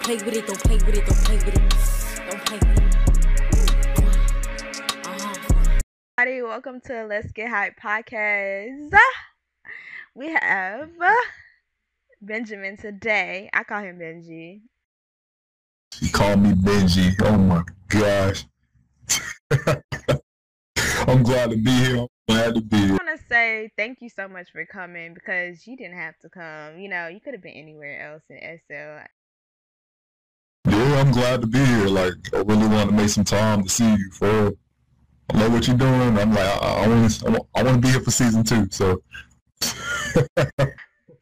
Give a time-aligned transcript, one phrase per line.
[0.00, 1.54] Don't play with it, don't play with it, don't play with it.
[2.30, 2.96] Don't play with it.
[5.06, 5.78] Uh-huh.
[6.16, 8.94] Everybody, welcome to Let's Get Hype podcast.
[10.14, 10.88] We have
[12.22, 13.50] Benjamin today.
[13.52, 14.62] I call him Benji.
[15.94, 17.14] He called me Benji.
[17.22, 18.46] Oh my gosh.
[21.06, 21.98] I'm glad to be here.
[21.98, 22.86] I'm glad to be here.
[22.86, 26.30] I want to say thank you so much for coming because you didn't have to
[26.30, 26.78] come.
[26.78, 29.06] You know, you could have been anywhere else in SL.
[31.10, 31.88] I'm glad to be here.
[31.88, 34.10] Like, I really want to make some time to see you.
[34.12, 34.52] For.
[35.30, 36.16] I love what you're doing.
[36.16, 38.68] I'm like, I, want to, I want to be here for season two.
[38.70, 39.02] So,
[39.60, 40.70] Y'all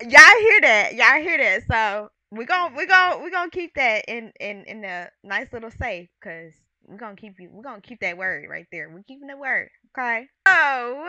[0.02, 0.90] hear that?
[0.94, 1.62] Y'all hear that?
[1.70, 5.70] So we gon' we gon' we gonna keep that in in in a nice little
[5.70, 6.52] safe because
[6.86, 8.90] we're gonna keep you we're gonna keep that word right there.
[8.90, 9.70] We're keeping the word.
[9.98, 10.26] Okay.
[10.46, 11.08] So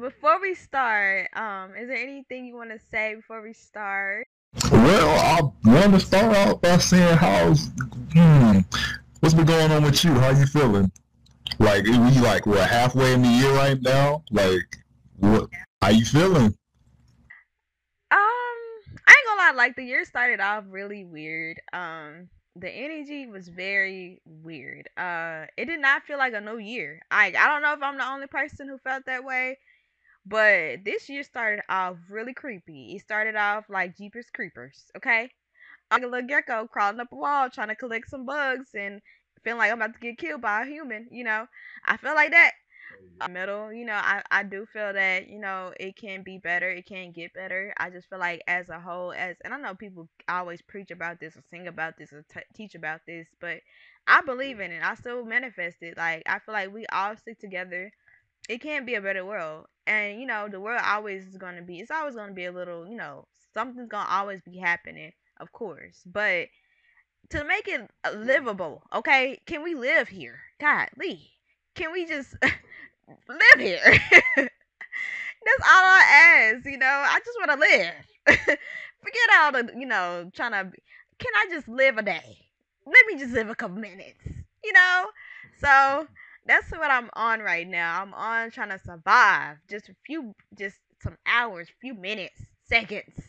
[0.00, 4.26] before we start, um, is there anything you want to say before we start?
[4.70, 7.70] Well, I want to start out by saying how's,
[8.12, 8.58] hmm,
[9.20, 10.12] what's been going on with you?
[10.12, 10.90] How you feeling?
[11.58, 14.24] Like, we like we're halfway in the year right now.
[14.30, 14.76] Like,
[15.18, 15.48] what?
[15.80, 16.46] How you feeling?
[16.46, 16.54] Um,
[18.10, 21.60] I ain't gonna lie, like the year started off really weird.
[21.72, 24.88] Um, the energy was very weird.
[24.96, 27.00] Uh, it did not feel like a new year.
[27.10, 29.58] I I don't know if I'm the only person who felt that way,
[30.26, 32.94] but this year started off really creepy.
[32.96, 35.30] It started off like Jeepers Creepers, okay?
[35.90, 39.00] Like a little gecko crawling up a wall trying to collect some bugs and
[39.44, 41.46] feeling like I'm about to get killed by a human, you know?
[41.84, 42.52] I feel like that.
[43.20, 46.38] Oh, um, middle you know I, I do feel that you know it can be
[46.38, 47.72] better it can get better.
[47.78, 51.20] I just feel like as a whole as and i know people always preach about
[51.20, 53.58] this or sing about this or t- teach about this but
[54.06, 54.82] i believe in it.
[54.82, 55.96] I still manifest it.
[55.96, 57.92] Like i feel like we all stick together.
[58.48, 61.62] It can be a better world and you know the world always is going to
[61.62, 64.58] be it's always going to be a little you know something's going to always be
[64.58, 66.48] happening of course but
[67.30, 71.30] to make it uh, livable okay can we live here god lee
[71.74, 72.34] can we just
[73.28, 73.80] live here.
[75.44, 76.86] That's all I ask, you know.
[76.86, 77.94] I just want to live.
[79.00, 80.70] Forget all the, you know, trying to.
[81.18, 82.38] Can I just live a day?
[82.86, 84.20] Let me just live a couple minutes,
[84.64, 85.06] you know.
[85.60, 86.06] So
[86.46, 88.02] that's what I'm on right now.
[88.02, 89.58] I'm on trying to survive.
[89.68, 93.20] Just a few, just some hours, few minutes, seconds.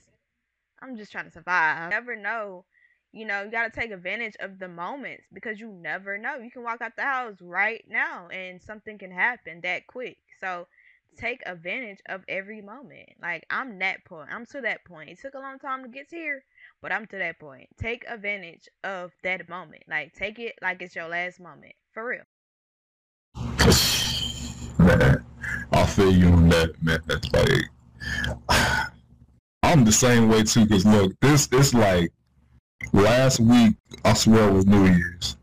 [0.81, 1.89] I'm just trying to survive.
[1.91, 2.65] Never know.
[3.11, 6.37] You know, you got to take advantage of the moments because you never know.
[6.37, 10.17] You can walk out the house right now and something can happen that quick.
[10.39, 10.67] So
[11.17, 13.09] take advantage of every moment.
[13.21, 14.29] Like I'm that point.
[14.31, 15.09] I'm to that point.
[15.09, 16.43] It took a long time to get here,
[16.81, 17.69] but I'm to that point.
[17.77, 19.83] Take advantage of that moment.
[19.87, 21.73] Like take it like it's your last moment.
[21.93, 22.23] For real.
[24.77, 25.23] Man,
[25.71, 26.99] I feel you on that, man.
[27.05, 27.69] That's like,
[29.63, 30.67] I'm the same way too.
[30.67, 32.11] Cause look, this it's like
[32.91, 33.75] last week.
[34.05, 35.37] I swear was New Year's.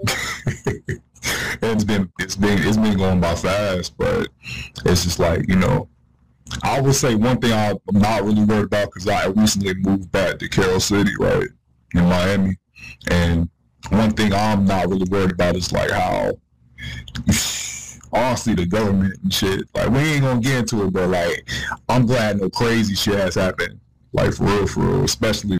[1.62, 4.28] it's been it's been it's been going by fast, but
[4.84, 5.88] it's just like you know.
[6.62, 10.38] I would say one thing I'm not really worried about because I recently moved back
[10.38, 11.48] to Carol City, right,
[11.94, 12.58] in Miami,
[13.10, 13.48] and
[13.88, 16.32] one thing I'm not really worried about is like how
[18.14, 19.68] honestly the government and shit.
[19.74, 21.48] Like we ain't gonna get into it, but like
[21.88, 23.80] I'm glad no crazy shit has happened.
[24.12, 25.04] Like for real, for real.
[25.04, 25.58] Especially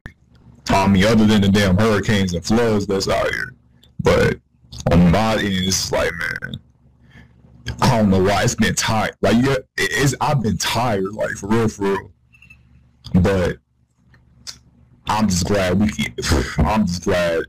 [0.64, 1.04] Tommy.
[1.04, 3.54] other than the damn hurricanes and floods that's out here.
[4.00, 4.38] But
[4.92, 6.60] on my end, it's like man,
[7.80, 9.16] I don't know why it's been tired.
[9.20, 12.12] Like yeah, it's I've been tired, like for real, for real.
[13.14, 13.58] But
[15.06, 16.14] I'm just glad we can.
[16.58, 17.44] I'm just glad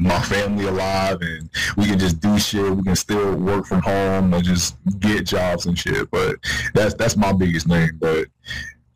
[0.00, 2.74] my family alive and we can just do shit.
[2.74, 6.10] We can still work from home and just get jobs and shit.
[6.10, 6.36] But
[6.74, 7.90] that's that's my biggest thing.
[7.98, 8.26] But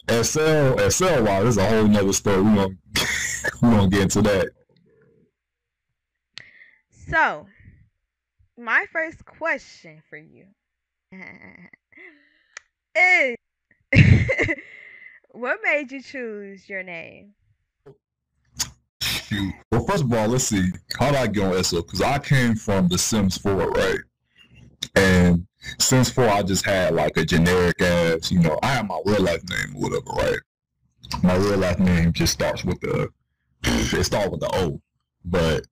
[0.08, 2.42] SL SL wise, is a whole nother story.
[2.42, 2.68] We gonna
[3.62, 4.50] we gonna get into that.
[7.10, 7.46] So,
[8.56, 10.46] my first question for you
[12.96, 13.36] is
[15.32, 17.34] what made you choose your name?
[19.24, 19.54] Shoot.
[19.72, 20.70] Well, first of all, let's see.
[20.98, 21.80] How did I get on SL?
[21.80, 23.98] Because I came from The Sims 4, right?
[24.96, 25.46] And
[25.78, 29.22] Sims 4, I just had like a generic ass, you know, I have my real
[29.22, 30.38] life name or whatever, right?
[31.22, 33.08] My real life name just starts with the,
[33.64, 34.80] it starts with the O.
[35.24, 35.66] But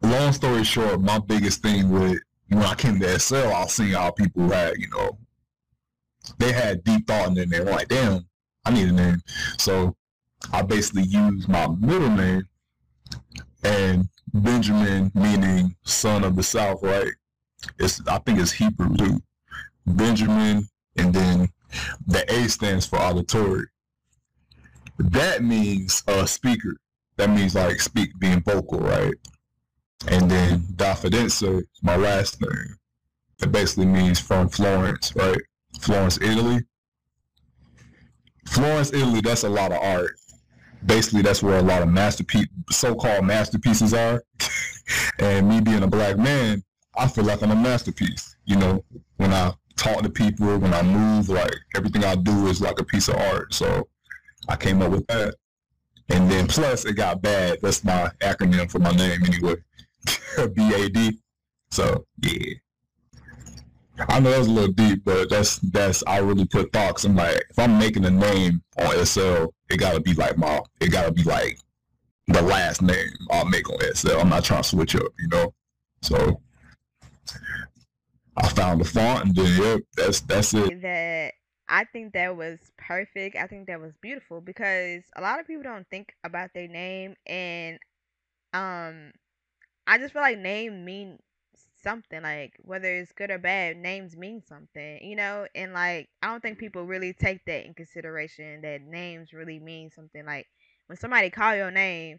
[0.00, 2.18] long story short, my biggest thing with
[2.48, 5.18] when I came to SL, I seen how people had, you know,
[6.38, 7.66] they had deep thought in their name.
[7.66, 8.26] Like, damn,
[8.64, 9.20] I need a name.
[9.58, 9.94] So
[10.52, 12.48] I basically used my middle name
[13.64, 17.12] and Benjamin meaning son of the South, right?
[17.78, 19.20] It's I think it's Hebrew too.
[19.86, 21.48] Benjamin and then
[22.06, 23.66] the A stands for auditory.
[24.98, 26.76] that means uh speaker.
[27.16, 29.14] That means like speak being vocal, right?
[30.06, 32.76] And then Da Firenze, my last name.
[33.42, 35.40] It basically means from Florence, right?
[35.80, 36.60] Florence, Italy.
[38.46, 40.17] Florence, Italy, that's a lot of art.
[40.86, 44.22] Basically, that's where a lot of masterpiece, so-called masterpieces are.
[45.18, 46.62] and me being a black man,
[46.96, 48.36] I feel like I'm a masterpiece.
[48.44, 48.84] You know,
[49.16, 52.84] when I talk to people, when I move, like everything I do is like a
[52.84, 53.54] piece of art.
[53.54, 53.88] So
[54.48, 55.34] I came up with that.
[56.10, 57.58] And then plus it got bad.
[57.62, 59.56] That's my acronym for my name anyway.
[60.54, 61.18] B-A-D.
[61.70, 62.54] So yeah.
[64.08, 67.04] I know that's a little deep, but that's that's I really put thoughts.
[67.04, 70.90] I'm like, if I'm making a name on SL, it gotta be like my it
[70.90, 71.58] gotta be like
[72.28, 74.18] the last name I'll make on SL.
[74.18, 75.52] I'm not trying to switch up, you know.
[76.02, 76.40] So
[78.36, 80.80] I found the font and then yep, that's that's it.
[80.82, 81.32] That
[81.68, 83.36] I think that was perfect.
[83.36, 87.14] I think that was beautiful because a lot of people don't think about their name
[87.26, 87.78] and
[88.54, 89.12] um
[89.86, 91.18] I just feel like name mean
[91.88, 96.26] something like whether it's good or bad names mean something you know and like i
[96.26, 96.66] don't think mm-hmm.
[96.66, 100.46] people really take that in consideration that names really mean something like
[100.86, 102.18] when somebody call your name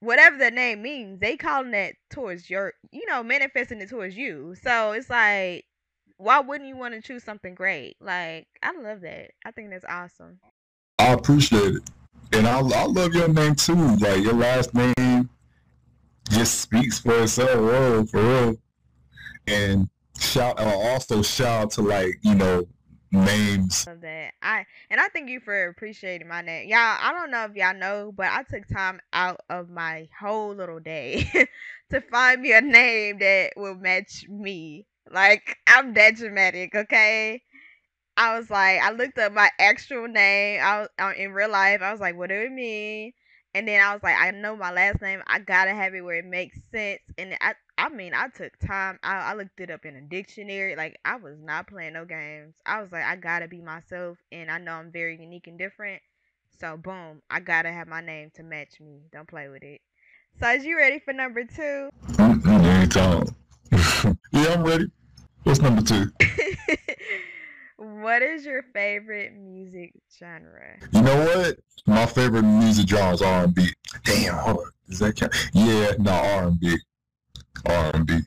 [0.00, 4.54] whatever the name means they calling that towards your you know manifesting it towards you
[4.60, 5.64] so it's like
[6.16, 7.96] why wouldn't you want to choose something great?
[8.00, 9.32] Like i love that.
[9.44, 10.38] I think that's awesome.
[11.00, 11.90] I appreciate it
[12.34, 15.28] and i, I love your name too like your last name
[16.30, 18.56] just speaks for itself, real, for real.
[19.46, 22.66] And shout uh, also shout out to like you know
[23.12, 24.34] names of that.
[24.42, 26.68] I and I thank you for appreciating my name.
[26.68, 30.54] Y'all, I don't know if y'all know, but I took time out of my whole
[30.54, 31.30] little day
[31.90, 34.86] to find me a name that will match me.
[35.10, 37.42] Like I'm that dramatic, okay?
[38.16, 40.60] I was like, I looked up my actual name.
[40.62, 41.82] I uh, in real life.
[41.82, 43.12] I was like, what do it mean?
[43.54, 45.22] And then I was like, I know my last name.
[45.26, 47.00] I gotta have it where it makes sense.
[47.18, 48.98] And I, I mean, I took time.
[49.02, 50.74] I, I looked it up in a dictionary.
[50.74, 52.54] Like I was not playing no games.
[52.64, 56.00] I was like, I gotta be myself, and I know I'm very unique and different.
[56.58, 59.02] So boom, I gotta have my name to match me.
[59.12, 59.80] Don't play with it.
[60.40, 61.90] So, is you ready for number two?
[62.12, 62.48] Mm-hmm.
[62.48, 63.24] Anytime.
[64.32, 64.86] yeah, I'm ready.
[65.42, 66.10] What's number two?
[67.82, 70.78] What is your favorite music genre?
[70.92, 71.58] You know what?
[71.84, 73.70] My favorite music genre is R and B.
[74.04, 74.70] Damn, hold on.
[74.88, 75.34] Does that count?
[75.52, 76.78] Yeah, no R and B.
[77.66, 78.20] R and B.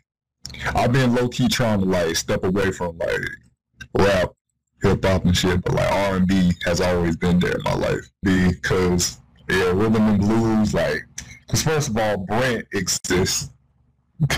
[0.76, 3.22] I've been low key trying to like step away from like
[3.98, 4.34] rap,
[4.82, 7.76] hip hop and shit, but like R and B has always been there in my
[7.76, 11.02] life because yeah, rhythm and blues like.
[11.48, 13.52] Because first of all, Brent exists.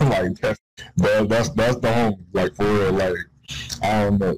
[0.00, 0.60] like that's
[0.96, 2.26] that, that's that's the home.
[2.32, 3.14] Like for real, like
[3.82, 4.36] I don't know.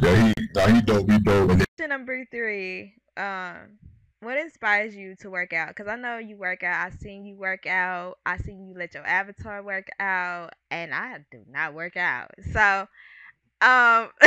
[0.00, 1.10] Yeah, he, nah, he dope.
[1.10, 1.48] He dope.
[1.48, 2.94] Question number three.
[3.16, 3.78] Um,
[4.20, 5.68] what inspires you to work out?
[5.68, 6.86] Because I know you work out.
[6.86, 8.18] I seen you work out.
[8.24, 12.30] I seen you let your avatar work out, and I do not work out.
[12.52, 12.86] So,
[13.62, 14.08] um,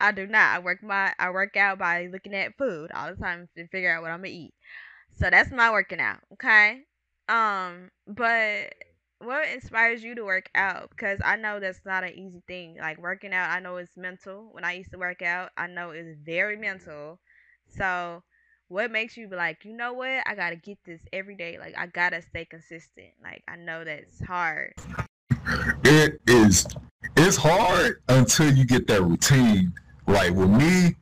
[0.00, 0.56] I do not.
[0.56, 3.94] I work my I work out by looking at food all the time to figure
[3.94, 4.54] out what I'm gonna eat.
[5.18, 6.20] So that's my working out.
[6.34, 6.82] Okay.
[7.28, 8.72] Um, but
[9.18, 10.90] what inspires you to work out?
[10.90, 12.76] Because I know that's not an easy thing.
[12.78, 14.48] Like working out, I know it's mental.
[14.52, 17.18] When I used to work out, I know it's very mental.
[17.68, 18.22] So,
[18.68, 20.22] what makes you be like, you know what?
[20.26, 21.58] I gotta get this every day.
[21.58, 23.12] Like I gotta stay consistent.
[23.22, 24.74] Like I know that's hard.
[25.84, 26.66] It is.
[27.16, 29.72] It's hard until you get that routine.
[30.06, 30.96] Like with me,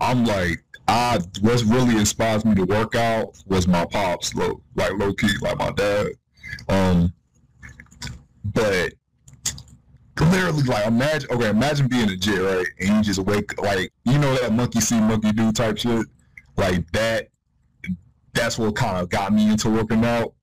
[0.00, 4.92] I'm like, I what really inspires me to work out was my pops, low, like
[4.94, 6.08] low key, like my dad.
[6.68, 7.12] Um,
[8.44, 8.92] but
[10.20, 12.66] literally, like, imagine, okay, imagine being a jet, right?
[12.80, 16.06] And you just wake, like, you know that monkey see, monkey do type shit?
[16.56, 17.28] Like, that,
[18.34, 20.34] that's what kind of got me into working out.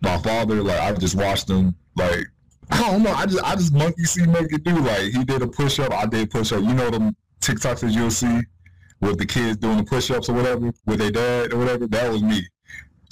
[0.00, 2.26] My father, like, I just watched him, like,
[2.70, 4.78] I don't know, I just, I just monkey see, monkey do.
[4.78, 6.60] Like, he did a push up, I did push up.
[6.60, 8.40] You know them TikToks that you'll see
[9.00, 11.86] with the kids doing the push ups or whatever with their dad or whatever?
[11.86, 12.46] That was me.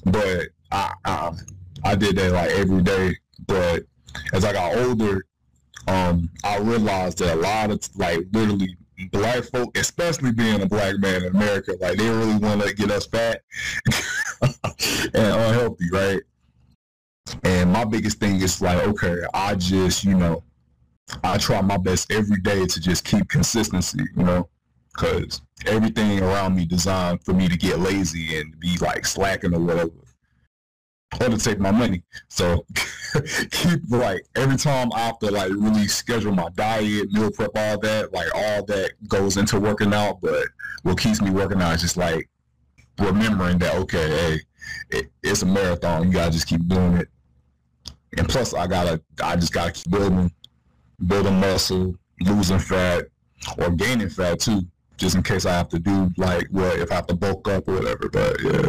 [0.05, 1.33] But I, I,
[1.85, 3.85] I did that like every day but
[4.33, 5.27] as I got older,
[5.89, 8.77] um, I realized that a lot of like literally
[9.13, 12.91] black folk, especially being a black man in America, like they really want to get
[12.91, 13.43] us fat
[14.43, 16.23] and unhealthy, right?
[17.45, 20.43] And my biggest thing is like, okay, I just, you know,
[21.23, 24.49] I try my best every day to just keep consistency, you know,
[24.93, 29.61] because everything around me designed for me to get lazy and be like slacking or
[29.61, 29.91] whatever.
[31.21, 32.03] Or to take my money.
[32.29, 32.65] So
[33.51, 37.79] keep like every time I have to like really schedule my diet, meal prep, all
[37.79, 40.21] that, like all that goes into working out.
[40.21, 40.47] But
[40.83, 42.29] what keeps me working out is just like
[42.99, 44.41] remembering that okay, hey,
[44.99, 46.07] it, it's a marathon.
[46.07, 47.09] You gotta just keep doing it.
[48.19, 50.33] And plus, I gotta, I just gotta keep building,
[51.07, 53.05] building muscle, losing fat,
[53.59, 54.63] or gaining fat too,
[54.97, 57.69] just in case I have to do like what if I have to bulk up
[57.69, 58.09] or whatever.
[58.09, 58.69] But yeah,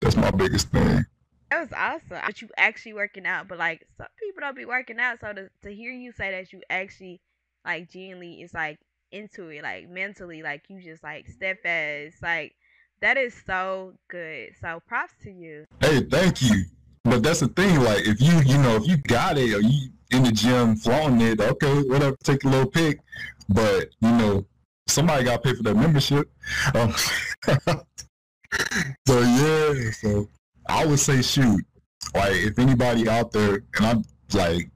[0.00, 1.04] that's my biggest thing.
[1.50, 2.20] That was awesome.
[2.24, 5.20] But you actually working out, but like some people don't be working out.
[5.20, 7.20] So to to hear you say that you actually
[7.64, 8.78] like genuinely is like
[9.12, 12.54] into it, like mentally, like you just like steadfast, like
[13.00, 14.50] that is so good.
[14.60, 15.66] So props to you.
[15.80, 16.64] Hey, thank you.
[17.04, 19.90] But that's the thing, like if you you know if you got it or you
[20.10, 23.00] in the gym flaunting it, okay, whatever, take a little pic.
[23.48, 24.46] But you know
[24.86, 26.30] somebody got to pay for that membership.
[26.74, 26.92] Um,
[29.06, 30.28] so yeah, so
[30.70, 31.64] I would say shoot.
[32.14, 34.70] Like if anybody out there, and I'm like,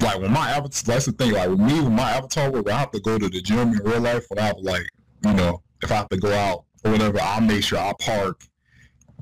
[0.00, 1.32] like when my avatar, that's the thing.
[1.32, 3.78] Like with me, with my avatar work, I have to go to the gym in
[3.78, 4.24] real life.
[4.28, 4.86] When I have like,
[5.24, 8.40] you know, if I have to go out or whatever, I'll make sure I park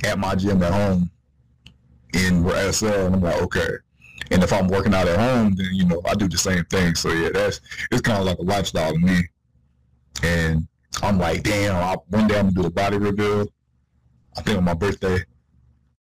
[0.04, 1.10] at my gym at home
[2.14, 3.68] in SL, and I'm like, okay.
[4.30, 6.94] And if I'm working out at home, then you know I do the same thing.
[6.94, 7.60] So yeah, that's
[7.90, 9.20] it's kind of like a lifestyle to me.
[10.22, 10.66] And
[11.02, 13.46] I'm like, damn, I, one day I'm gonna do a body reveal.
[14.36, 15.25] I think on my birthday,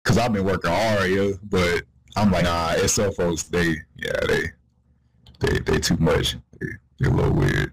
[0.04, 1.30] cause I've been working hard, yeah.
[1.42, 1.83] But
[2.16, 4.45] I'm like, nah, SL folks, they, yeah, they,
[5.40, 6.37] they, they too much.
[6.61, 6.66] They,
[6.99, 7.73] they a little weird.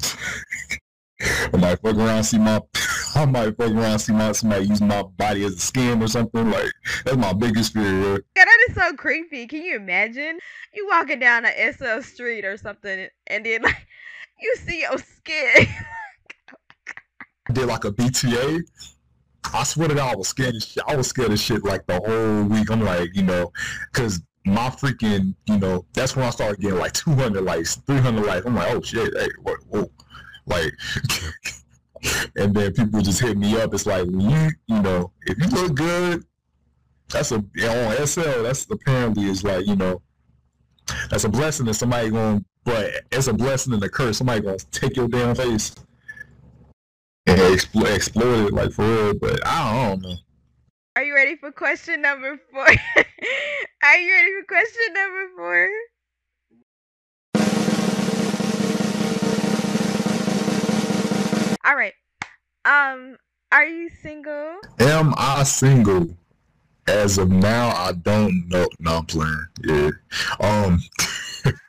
[1.20, 2.60] I might fuck around, see my,
[3.14, 6.50] I might fuck around, see my somebody use my body as a skin or something.
[6.50, 6.70] Like
[7.04, 7.84] that's my biggest fear.
[7.84, 8.18] Yeah.
[8.36, 9.46] Yeah, that is so creepy.
[9.46, 10.38] Can you imagine
[10.72, 13.86] you walking down a SL street or something, and then like
[14.40, 15.66] you see your skin?
[17.52, 18.62] did like a BTA.
[19.44, 20.82] I swear to God, I was scared of shit.
[20.86, 22.70] I was scared of shit like the whole week.
[22.70, 23.52] I'm like, you know,
[23.92, 28.46] because my freaking, you know, that's when I started getting like 200 likes, 300 likes.
[28.46, 29.90] I'm like, oh shit, hey, what, whoa.
[30.46, 30.72] Like,
[32.36, 33.74] and then people just hit me up.
[33.74, 36.24] It's like, you, you know, if you look good,
[37.08, 40.02] that's a, on SL, that's apparently is like, you know,
[41.10, 44.18] that's a blessing that somebody going, but it's a blessing and a curse.
[44.18, 45.74] Somebody to take your damn face
[47.28, 49.14] and exploit it like for real.
[49.14, 50.16] But I don't know.
[50.96, 52.66] Are you ready for question number four?
[53.82, 55.68] Are you ready for question number four?
[61.64, 61.92] All right.
[62.64, 63.16] Um,
[63.52, 64.56] are you single?
[64.80, 66.08] Am I single?
[66.86, 68.66] As of now, I don't know.
[68.78, 69.46] No, I'm playing.
[69.64, 69.90] Yeah.
[70.40, 70.80] Um.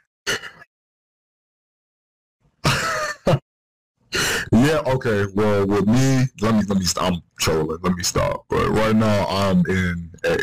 [4.52, 4.82] yeah.
[4.86, 5.26] Okay.
[5.34, 6.86] Well, with me, let me let me.
[6.98, 7.80] I'm trolling.
[7.82, 8.46] Let me stop.
[8.50, 10.38] But right now, I'm in a.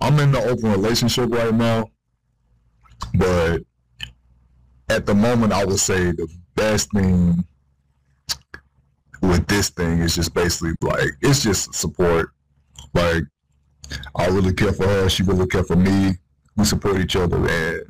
[0.00, 1.90] I'm in the open relationship right now.
[3.14, 3.62] But
[4.88, 7.44] at the moment, I would say the best thing
[9.22, 12.30] with this thing is just basically like it's just support.
[12.94, 13.24] Like
[14.16, 16.16] I really care for her, she really care for me.
[16.56, 17.82] We support each other and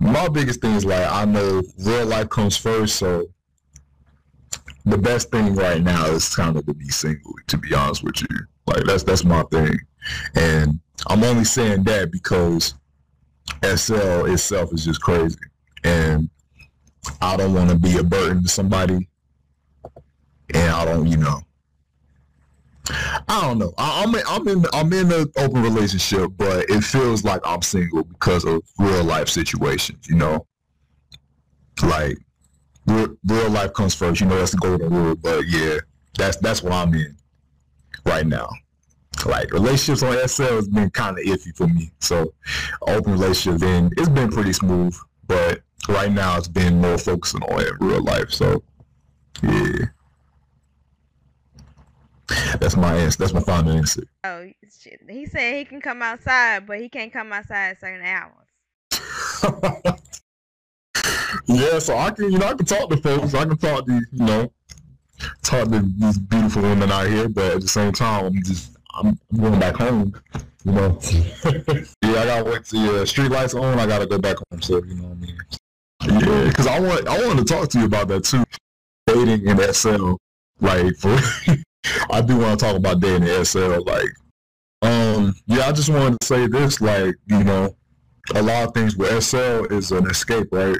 [0.00, 3.26] my biggest thing is like I know real life comes first, so
[4.84, 8.20] the best thing right now is kind of to be single, to be honest with
[8.20, 8.36] you.
[8.66, 9.78] Like that's that's my thing.
[10.34, 12.74] And I'm only saying that because
[13.62, 15.38] SL itself is just crazy.
[15.84, 16.28] And
[17.20, 19.08] I don't want to be a burden to somebody
[20.54, 21.40] and I don't, you know,
[22.90, 23.72] I don't know.
[23.78, 27.62] I, am in, I'm in I'm in an open relationship, but it feels like I'm
[27.62, 30.06] single because of real life situations.
[30.08, 30.46] You know,
[31.82, 32.18] like
[32.86, 34.20] real, real life comes first.
[34.20, 35.16] You know, that's the golden rule.
[35.16, 35.78] But yeah,
[36.16, 37.16] that's that's what I'm in
[38.04, 38.48] right now.
[39.24, 41.90] Like relationships on SL has been kind of iffy for me.
[42.00, 42.32] So
[42.82, 44.96] open relationship, then it's been pretty smooth.
[45.26, 48.30] But right now, it's been more focusing on real life.
[48.30, 48.62] So
[49.42, 49.86] yeah.
[52.28, 53.18] That's my answer.
[53.18, 54.02] That's my final answer.
[54.24, 55.00] Oh, shit.
[55.08, 58.46] He said he can come outside, but he can't come outside at certain hours.
[61.46, 63.34] yeah, so I can, you know, I can talk to folks.
[63.34, 64.52] I can talk to, you know,
[65.42, 69.18] talk to these beautiful women out here, but at the same time, I'm just, I'm
[69.36, 70.14] going back home.
[70.64, 70.98] You know,
[72.02, 73.78] yeah, I gotta wait till the uh, street lights on.
[73.78, 74.60] I gotta go back home.
[74.60, 75.38] So you know what I mean?
[76.20, 78.42] Yeah, because I want, I want to talk to you about that too.
[79.06, 80.18] Dating in that cell.
[80.60, 81.16] like for
[82.10, 83.82] I do want to talk about dating in the SL.
[83.84, 84.10] Like,
[84.82, 86.80] um, yeah, I just wanted to say this.
[86.80, 87.76] Like, you know,
[88.34, 90.78] a lot of things with SL is an escape, right?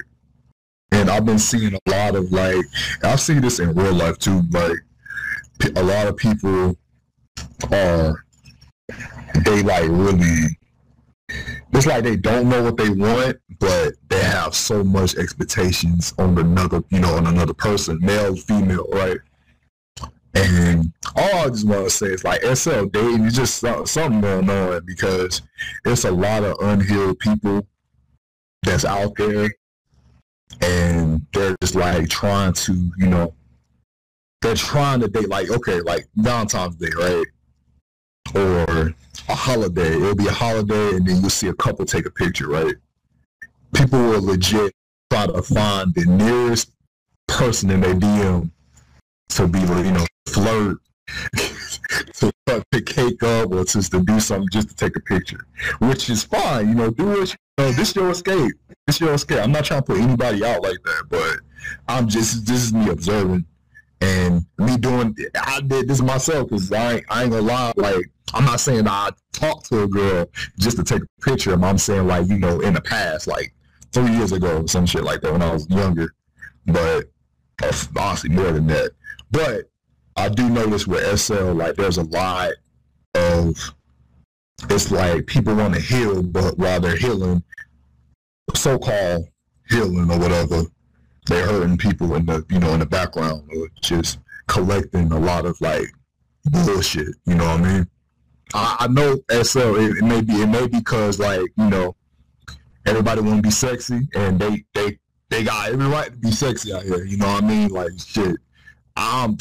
[0.92, 2.64] And I've been seeing a lot of like,
[3.02, 4.42] I see this in real life too.
[4.50, 4.78] Like,
[5.74, 6.76] a lot of people
[7.72, 8.24] are
[9.44, 10.56] they like really
[11.72, 16.38] it's like they don't know what they want, but they have so much expectations on
[16.38, 19.18] another, you know, on another person, male, female, right?
[20.36, 24.50] And all I just want to say is like SL dating is just something going
[24.50, 25.40] on because
[25.86, 27.66] it's a lot of unhealed people
[28.62, 29.50] that's out there,
[30.60, 33.32] and they're just like trying to, you know,
[34.42, 37.26] they're trying to date like okay, like Valentine's Day, right?
[38.34, 38.94] Or
[39.28, 39.96] a holiday.
[39.96, 42.74] It'll be a holiday, and then you'll see a couple take a picture, right?
[43.72, 44.72] People will legit
[45.10, 46.72] try to find the nearest
[47.26, 48.50] person in their DM
[49.30, 50.78] to be, you know, flirt,
[52.14, 55.46] to cut the cake up, or just to do something just to take a picture,
[55.78, 56.68] which is fine.
[56.68, 57.30] You know, do it.
[57.58, 57.72] you.
[57.72, 58.52] This is your escape.
[58.86, 59.40] This your escape.
[59.40, 61.36] I'm not trying to put anybody out like that, but
[61.88, 63.44] I'm just this is me observing
[64.00, 65.16] and me doing.
[65.34, 67.72] I did this myself because I I ain't gonna lie.
[67.76, 70.26] Like I'm not saying I talked to a girl
[70.58, 71.52] just to take a picture.
[71.52, 73.54] I'm saying like you know in the past, like
[73.92, 76.12] three years ago, some shit like that when I was younger.
[76.66, 77.06] But
[77.62, 78.90] uh, honestly, more than that.
[79.30, 79.70] But
[80.16, 82.52] I do notice with SL, like there's a lot
[83.14, 83.74] of
[84.70, 87.42] it's like people want to heal, but while they're healing,
[88.54, 89.28] so-called
[89.68, 90.62] healing or whatever,
[91.26, 95.44] they're hurting people in the you know in the background or just collecting a lot
[95.44, 95.86] of like
[96.44, 97.14] bullshit.
[97.26, 97.86] You know what I mean?
[98.54, 99.76] I, I know SL.
[99.76, 101.96] It, it, may be it may be because like you know
[102.86, 106.72] everybody want to be sexy and they they they got every right to be sexy
[106.72, 107.04] out here.
[107.04, 107.68] You know what I mean?
[107.68, 108.36] Like shit.
[108.96, 109.36] I'm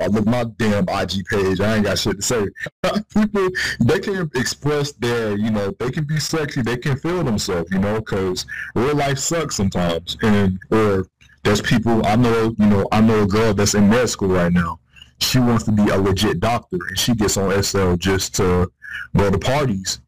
[0.00, 1.60] I look my damn IG page.
[1.60, 2.46] I ain't got shit to say.
[3.14, 3.48] People
[3.80, 6.62] they can express their, you know, they can be sexy.
[6.62, 10.16] They can feel themselves, you know, because real life sucks sometimes.
[10.22, 11.06] And or
[11.42, 14.52] there's people I know, you know, I know a girl that's in med school right
[14.52, 14.78] now
[15.20, 18.70] she wants to be a legit doctor and she gets on SL just to
[19.16, 20.00] go to parties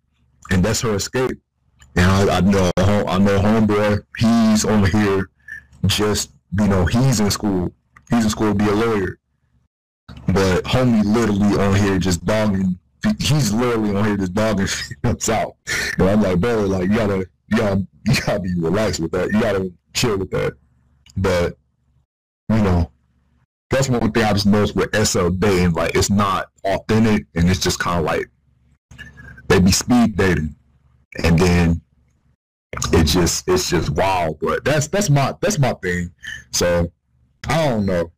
[0.51, 1.39] and that's her escape.
[1.97, 5.29] And I, I know I know homeboy, he's on here
[5.87, 7.73] just you know, he's in school.
[8.11, 9.19] He's in school to be a lawyer.
[10.27, 12.79] But homie literally on here just dogging
[13.19, 14.67] he's literally on here just dogging
[15.05, 15.57] us out.
[15.99, 17.19] And I'm like, bro, like you gotta
[17.49, 19.33] you gotta you gotta be relaxed with that.
[19.33, 20.55] You gotta chill with that.
[21.17, 21.57] But
[22.49, 22.91] you know,
[23.71, 25.73] that's one thing I just noticed with SL dating.
[25.73, 28.27] Like it's not authentic, and it's just kind of like
[29.49, 30.55] they be speed dating,
[31.23, 31.81] and then
[32.93, 34.39] it just it's just wild.
[34.41, 36.11] But that's that's my that's my thing.
[36.53, 36.93] So
[37.49, 38.11] I don't know.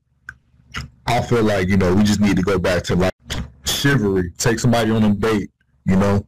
[1.06, 3.12] I feel like you know we just need to go back to like
[3.64, 4.32] chivalry.
[4.38, 5.50] Take somebody on a date.
[5.85, 6.26] You know,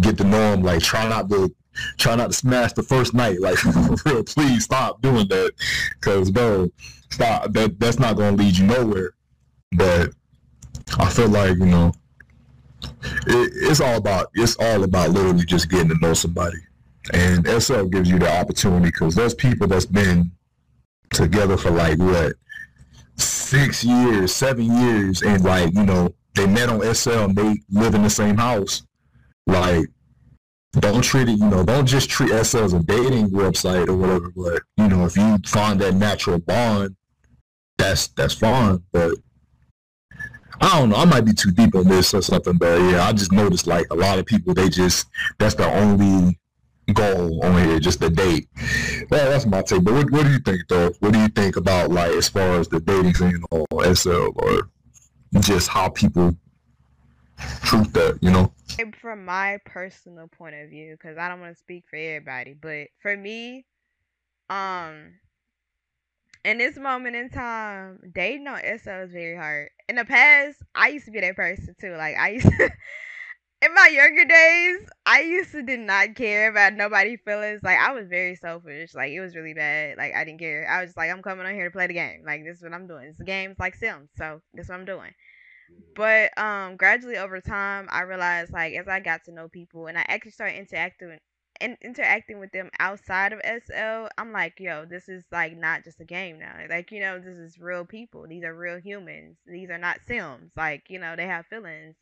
[0.00, 0.62] get to know them.
[0.62, 1.54] Like try not to
[1.98, 3.40] try not to smash the first night.
[3.40, 3.62] Like
[4.04, 5.52] real, please stop doing that.
[6.00, 6.70] Cause bro,
[7.10, 7.52] stop.
[7.52, 9.14] That that's not gonna lead you nowhere.
[9.72, 10.10] But
[10.98, 11.92] I feel like you know,
[12.82, 16.58] it, it's all about it's all about literally just getting to know somebody,
[17.12, 20.30] and SL gives you the opportunity because there's people that's been
[21.14, 22.34] together for like what
[23.16, 27.94] six years, seven years, and like you know they met on SL and they live
[27.94, 28.82] in the same house.
[29.46, 29.86] Like
[30.80, 34.30] don't treat it, you know, don't just treat SL as a dating website or whatever.
[34.34, 36.96] But you know, if you find that natural bond,
[37.78, 38.82] that's that's fine.
[38.92, 39.12] But
[40.60, 40.96] I don't know.
[40.96, 42.56] I might be too deep on this or something.
[42.56, 45.06] But yeah, I just noticed like a lot of people they just
[45.38, 46.38] that's the only
[46.92, 48.48] goal on here, just the date.
[49.10, 49.84] Well, that's my take.
[49.84, 50.92] But what, what do you think though?
[51.00, 54.68] What do you think about like as far as the dating scene or SL or
[55.40, 56.36] just how people
[57.64, 58.18] treat that?
[58.20, 58.52] You know.
[59.00, 62.88] From my personal point of view, because I don't want to speak for everybody, but
[63.00, 63.66] for me,
[64.50, 65.12] um,
[66.44, 69.70] in this moment in time, dating on SL is very hard.
[69.88, 71.94] In the past, I used to be that person too.
[71.96, 72.70] Like I used to,
[73.64, 77.60] in my younger days, I used to did not care about nobody feelings.
[77.62, 78.94] Like I was very selfish.
[78.94, 79.96] Like it was really bad.
[79.96, 80.68] Like I didn't care.
[80.68, 82.22] I was just like, I'm coming on here to play the game.
[82.26, 83.06] Like this is what I'm doing.
[83.06, 83.52] It's a game.
[83.52, 84.10] It's like Sims.
[84.16, 85.12] So this is what I'm doing.
[85.96, 89.96] But um, gradually over time, I realized like as I got to know people and
[89.96, 91.18] I actually started interacting
[91.60, 96.00] and interacting with them outside of SL, I'm like, yo, this is like not just
[96.00, 96.54] a game now.
[96.68, 98.26] Like, you know, this is real people.
[98.28, 99.38] These are real humans.
[99.46, 100.50] These are not Sims.
[100.56, 101.94] Like, you know, they have feelings.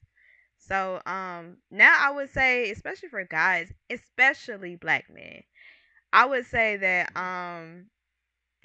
[0.68, 5.42] So, um, now I would say, especially for guys, especially black men,
[6.12, 7.87] I would say that um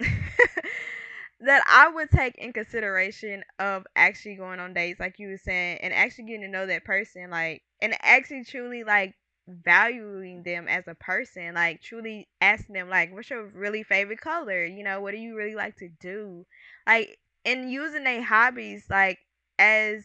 [1.40, 5.78] that I would take in consideration of actually going on dates, like you were saying,
[5.82, 9.14] and actually getting to know that person, like, and actually truly like
[9.48, 14.64] valuing them as a person, like truly asking them, like, what's your really favorite color?
[14.64, 16.44] You know, what do you really like to do?
[16.86, 19.18] Like, and using their hobbies, like,
[19.58, 20.04] as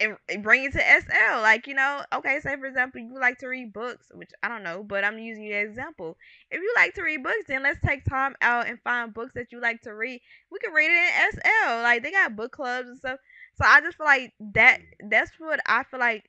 [0.00, 1.40] and and bring it to SL.
[1.42, 4.62] Like, you know, okay, say for example, you like to read books, which I don't
[4.62, 6.16] know, but I'm using you as an example.
[6.50, 9.52] If you like to read books, then let's take time out and find books that
[9.52, 10.20] you like to read.
[10.50, 11.82] We can read it in SL.
[11.82, 13.18] Like they got book clubs and stuff.
[13.56, 15.10] So I just feel like that mm.
[15.10, 16.28] that's what I feel like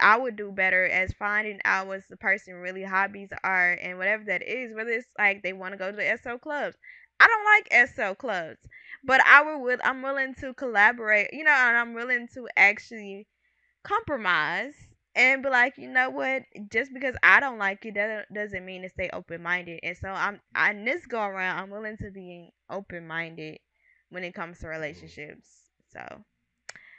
[0.00, 4.24] I would do better as finding out what the person really hobbies are and whatever
[4.24, 6.76] that is, whether it's like they want to go to the SL clubs.
[7.20, 8.60] I don't like SL clubs,
[9.04, 13.26] but I will will I'm willing to collaborate, you know, and I'm willing to actually
[13.84, 14.74] compromise
[15.14, 18.82] and be like, you know what, just because I don't like it doesn't doesn't mean
[18.82, 19.80] to stay open minded.
[19.82, 23.58] And so I'm on this go around, I'm willing to be open minded
[24.10, 25.48] when it comes to relationships.
[25.92, 26.00] So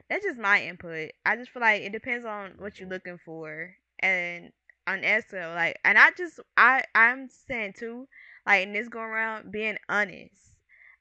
[0.10, 1.12] that's just my input.
[1.26, 4.52] I just feel like it depends on what you're looking for and
[4.88, 8.08] on SL like and I just I I'm saying too
[8.48, 10.34] like in this go around being honest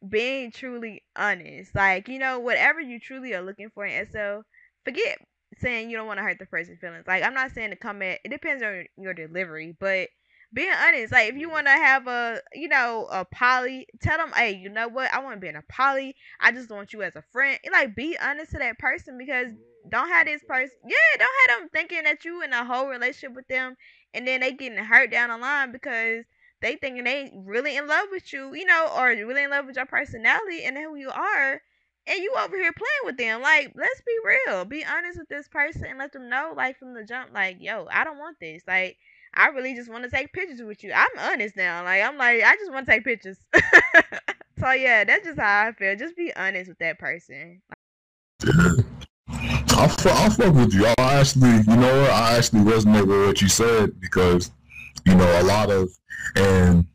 [0.09, 1.75] being truly honest.
[1.75, 4.43] Like you know whatever you truly are looking for in so
[4.85, 5.19] forget
[5.59, 7.07] saying you don't want to hurt the person's feelings.
[7.07, 10.09] Like I'm not saying to come at it depends on your delivery but
[10.53, 11.13] being honest.
[11.13, 14.69] Like if you want to have a you know a poly tell them hey you
[14.69, 15.13] know what?
[15.13, 16.15] I want to be in a poly.
[16.41, 17.59] I just want you as a friend.
[17.73, 19.49] Like be honest to that person because
[19.91, 23.37] don't have this person yeah don't have them thinking that you in a whole relationship
[23.37, 23.77] with them
[24.15, 26.25] and then they getting hurt down the line because
[26.61, 29.77] they thinking they really in love with you you know or really in love with
[29.77, 31.61] your personality and who you are
[32.09, 35.49] and you over here playing with them like let's be real be honest with this
[35.49, 38.63] person and let them know like from the jump like yo i don't want this
[38.67, 38.97] like
[39.39, 40.93] I really just want to take pictures with you.
[40.95, 41.85] I'm honest now.
[41.85, 43.37] Like I'm like I just want to take pictures.
[44.59, 45.95] so yeah, that's just how I feel.
[45.95, 47.61] Just be honest with that person.
[49.79, 50.87] I fuck, I fuck with you.
[50.87, 52.11] I actually, you know what?
[52.11, 54.51] I actually resonate with what you said because,
[55.07, 55.89] you know, a lot of,
[56.35, 56.87] and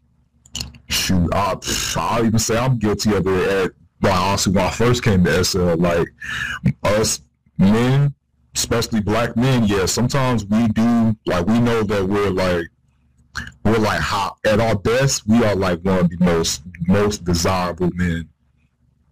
[0.90, 1.56] shoot, I,
[1.96, 3.72] I'll even say I'm guilty of it at,
[4.02, 6.08] well, honestly, when I first came to SL, like,
[6.84, 7.22] us
[7.58, 8.14] men,
[8.56, 12.68] especially black men, yeah, sometimes we do like we know that we're like
[13.64, 17.90] we're like hot at our best, we are like one of the most most desirable
[17.94, 18.28] men.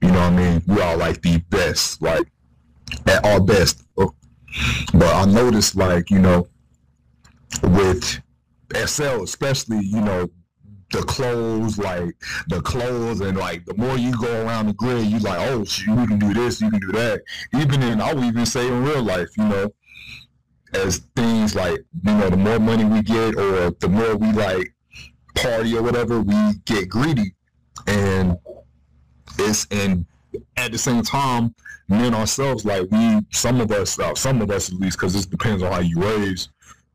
[0.02, 0.64] You know what I mean?
[0.68, 2.28] We are like the best, like
[3.08, 3.84] at our best.
[3.96, 4.14] But
[5.16, 6.48] I noticed like, you know,
[7.62, 8.20] with
[8.76, 10.30] SL especially, you know,
[10.92, 12.16] the clothes, like
[12.48, 16.08] the clothes, and like the more you go around the grid, you like, oh, you
[16.08, 17.22] can do this, you can do that.
[17.54, 19.72] Even in, I would even say in real life, you know,
[20.74, 24.74] as things like, you know, the more money we get, or the more we like
[25.36, 27.34] party or whatever, we get greedy,
[27.88, 28.38] and
[29.38, 30.06] it's and
[30.58, 31.54] at the same time,
[31.88, 35.26] men ourselves, like we, some of us, uh, some of us at least, because this
[35.26, 36.50] depends on how you raise,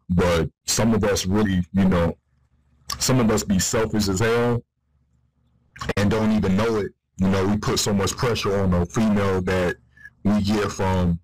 [0.08, 2.16] but some of us really, you know
[2.98, 4.62] some of us be selfish as hell
[5.96, 6.92] and don't even know it.
[7.18, 9.76] You know, we put so much pressure on a female that
[10.24, 11.20] we get from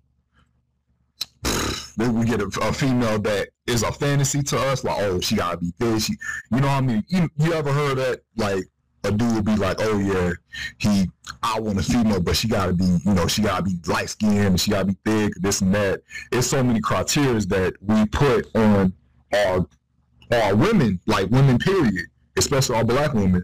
[1.97, 5.35] then we get a, a, female that is a fantasy to us, like, oh, she
[5.35, 6.05] gotta be this.
[6.05, 6.13] She,
[6.51, 7.03] you know what I mean?
[7.07, 8.21] You, you ever heard that?
[8.37, 8.63] Like,
[9.03, 10.33] a dude would be like, oh yeah,
[10.77, 11.09] he,
[11.41, 14.45] I want a female, but she gotta be, you know, she gotta be light skinned,
[14.45, 16.01] and she gotta be thick, this and that.
[16.31, 18.93] It's so many criteria that we put on
[19.33, 19.65] our
[20.31, 22.05] are women, like women, period,
[22.37, 23.43] especially all black women.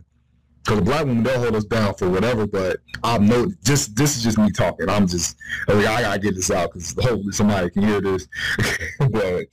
[0.63, 4.17] Because the black women, they'll hold us down for whatever, but I'm no, just, this
[4.17, 4.89] is just me talking.
[4.89, 5.38] I'm just,
[5.70, 8.28] I, mean, I gotta get this out because hopefully somebody can hear this,
[9.00, 9.46] but,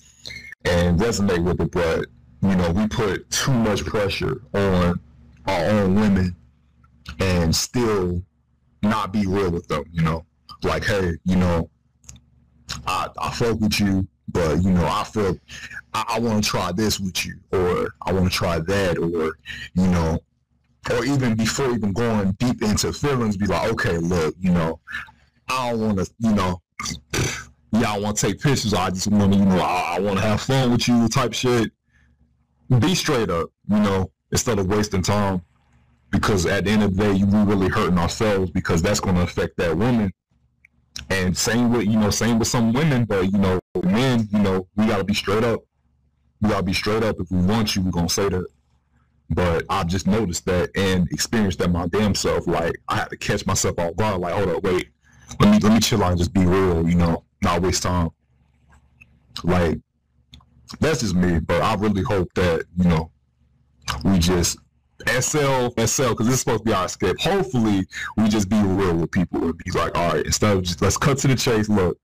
[0.65, 2.07] and resonate with it, but,
[2.43, 5.01] you know, we put too much pressure on
[5.47, 6.37] our own women
[7.21, 8.23] and still
[8.83, 10.25] not be real with them, you know?
[10.63, 11.71] Like, hey, you know,
[12.87, 15.37] I, I fuck with you, but you know, I feel
[15.93, 19.37] I, I want to try this with you, or I want to try that, or
[19.75, 20.19] you know,
[20.91, 24.81] or even before even going deep into feelings, be like, okay, look, you know,
[25.49, 26.61] I don't want to, you know,
[27.73, 28.75] I want to take pictures.
[28.75, 31.33] I just want to, you know, I, I want to have fun with you, type
[31.33, 31.71] shit.
[32.79, 35.41] Be straight up, you know, instead of wasting time.
[36.11, 39.17] Because at the end of the day, you we really hurting ourselves because that's going
[39.17, 40.13] to affect that woman
[41.11, 44.67] and same with you know, same with some women, but you know, men, you know,
[44.77, 45.61] we gotta be straight up.
[46.41, 47.17] We gotta be straight up.
[47.21, 48.47] If we want you, we're gonna say that.
[49.31, 52.47] But I've just noticed that and experienced that my damn self.
[52.47, 54.21] Like I had to catch myself off guard.
[54.21, 54.89] Like, hold up, wait,
[55.41, 56.89] let me let me chill out and just be real.
[56.89, 58.11] You know, not waste time.
[59.43, 59.79] Like
[60.81, 61.41] that's just me.
[61.41, 63.11] But I really hope that you know
[64.05, 64.59] we just
[65.07, 67.19] SL, SL, because this is supposed to be our skip.
[67.21, 70.81] Hopefully, we just be real with people and be like, all right, instead of just
[70.81, 71.69] let's cut to the chase.
[71.69, 71.99] Look,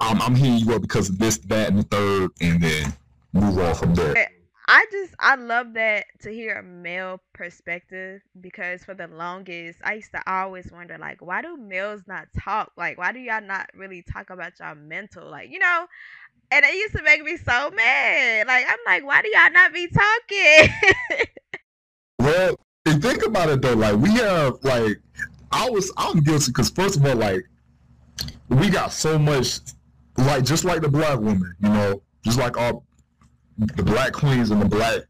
[0.00, 2.92] I'm, I'm hitting you up because of this, that, and the third, and then
[3.32, 4.28] move on from there.
[4.66, 9.94] I just I love that to hear a male perspective because for the longest I
[9.94, 12.72] used to always wonder like why do males not talk?
[12.74, 15.28] Like why do y'all not really talk about y'all mental?
[15.28, 15.86] Like, you know,
[16.50, 18.46] and it used to make me so mad.
[18.46, 20.74] Like I'm like, why do y'all not be talking?
[22.24, 24.98] Well, and think about it though, like we have like
[25.52, 27.44] I was I'm guilty because first of all, like
[28.48, 29.60] we got so much
[30.16, 32.80] like just like the black woman, you know, just like our
[33.58, 35.02] the black queens and the black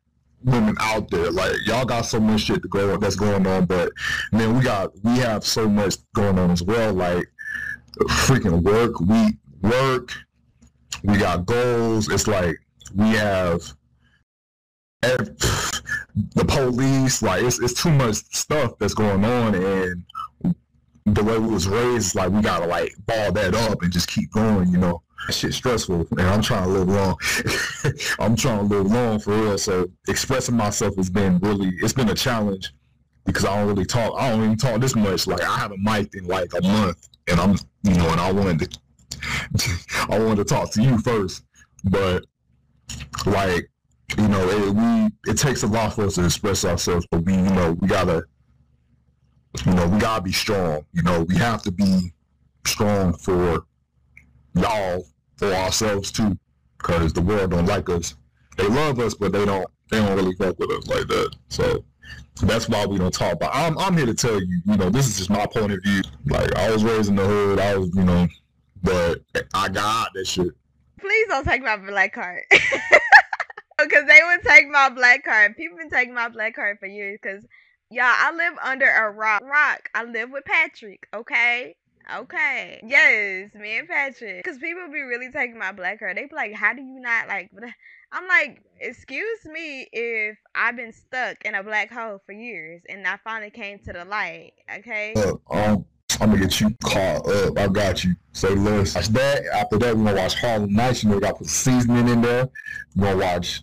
[0.43, 1.31] women out there.
[1.31, 3.93] Like y'all got so much shit to go that's going on, but
[4.33, 6.93] man, we got we have so much going on as well.
[6.93, 7.31] Like
[8.09, 10.13] freaking work, we work,
[11.05, 12.11] we got goals.
[12.11, 12.57] It's like
[12.95, 13.63] we have
[15.03, 17.23] the police.
[17.23, 20.05] Like it's it's too much stuff that's going on, and
[21.07, 24.33] the way we was raised, like we gotta like ball that up and just keep
[24.33, 24.71] going.
[24.71, 27.17] You know, that shit's stressful, and I'm trying to live long.
[28.19, 29.59] I'm trying to live long for real.
[29.59, 32.73] So expressing myself has been really, it's been a challenge
[33.27, 34.15] because I don't really talk.
[34.19, 35.27] I don't even talk this much.
[35.27, 38.71] Like I haven't mic'd in like a month, and I'm, you know, and I wanted
[38.71, 38.79] to,
[40.09, 41.45] I wanted to talk to you first,
[41.85, 42.25] but
[43.27, 43.71] like,
[44.17, 47.35] you know, it, we it takes a lot for us to express ourselves, but we,
[47.35, 48.25] you know, we gotta,
[49.65, 50.85] you know, we gotta be strong.
[50.93, 52.13] You know, we have to be
[52.67, 53.65] strong for
[54.55, 55.07] y'all,
[55.37, 56.39] for ourselves too,
[56.79, 58.15] because the world don't like us.
[58.57, 59.67] They love us, but they don't.
[59.91, 61.37] They don't really fuck with us like that.
[61.49, 61.85] So
[62.43, 63.39] that's why we don't talk.
[63.39, 65.83] But I'm I'm here to tell you, you know, this is just my point of
[65.83, 66.03] view.
[66.27, 67.59] Like I was raised in the hood.
[67.59, 68.27] I was, you know,
[68.85, 69.19] but
[69.53, 70.53] I got that shit.
[71.01, 72.43] Please don't take my black card.
[73.77, 75.57] Because they would take my black card.
[75.57, 77.19] People been taking my black card for years.
[77.21, 77.45] Because,
[77.91, 79.43] y'all, I live under a rock.
[79.43, 79.91] Rock.
[79.95, 81.75] I live with Patrick, okay?
[82.15, 82.81] Okay.
[82.87, 84.45] Yes, me and Patrick.
[84.45, 86.17] Because people be really taking my black card.
[86.17, 87.51] They be like, how do you not, like...
[88.13, 93.05] I'm like, excuse me if I've been stuck in a black hole for years and
[93.09, 95.15] I finally came to the light, okay?
[95.17, 95.84] Uh, um,
[96.21, 97.59] I'm gonna get you caught up.
[97.59, 98.15] I got you.
[98.33, 98.95] Say less.
[98.95, 99.47] Watch that.
[99.55, 101.03] After that, we're gonna watch Harlem Nights.
[101.03, 102.49] You know, we gotta put seasoning in there.
[102.97, 103.63] We're gonna watch,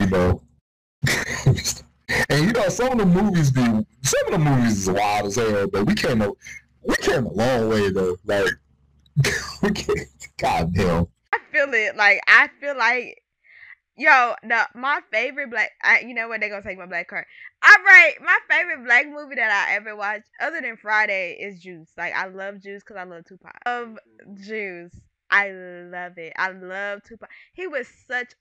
[0.00, 0.42] you know.
[2.28, 5.36] and you know, some of the movies be some of the movies is wild as
[5.36, 6.30] hell, but we came a
[6.82, 8.16] we came a long way though.
[8.24, 8.46] Like
[9.62, 10.06] we came,
[10.38, 11.06] God damn.
[11.32, 11.96] I feel it.
[11.96, 13.22] Like I feel like
[13.98, 15.72] Yo, the my favorite black.
[15.82, 16.40] I, you know what?
[16.40, 17.24] They gonna take my black card.
[17.64, 21.90] All right, my favorite black movie that I ever watched, other than Friday, is Juice.
[21.96, 23.52] Like I love Juice because I love Tupac.
[23.66, 23.98] Love
[24.40, 24.94] Juice.
[25.32, 26.32] I love it.
[26.36, 27.28] I love Tupac.
[27.54, 28.34] He was such.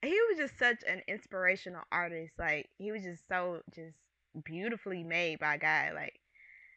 [0.00, 2.34] He was just such an inspirational artist.
[2.38, 3.96] Like he was just so just
[4.44, 5.94] beautifully made by God.
[5.96, 6.20] Like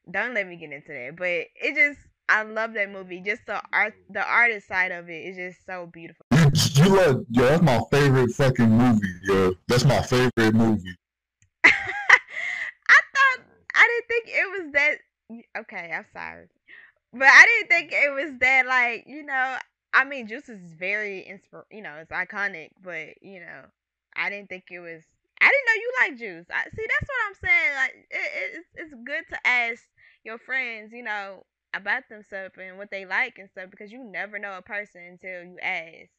[0.09, 1.99] don't let me get into that, but it just.
[2.29, 3.21] I love that movie.
[3.21, 6.25] Just the art, the artist side of it is just so beautiful.
[6.57, 9.53] You love, yo, that's my favorite fucking movie, yo.
[9.67, 10.95] That's my favorite movie.
[11.63, 14.97] I thought I didn't think it was that.
[15.59, 16.47] Okay, I'm sorry,
[17.13, 18.65] but I didn't think it was that.
[18.65, 19.57] Like you know,
[19.93, 21.61] I mean, Juice is very inspir.
[21.71, 23.61] You know, it's iconic, but you know,
[24.15, 25.03] I didn't think it was.
[25.39, 26.47] I didn't know you like Juice.
[26.49, 27.75] I, see, that's what I'm saying.
[27.75, 29.83] Like, it, it's it's good to ask
[30.23, 31.43] your friends, you know,
[31.75, 35.43] about themselves and what they like and stuff because you never know a person until
[35.43, 36.09] you ask.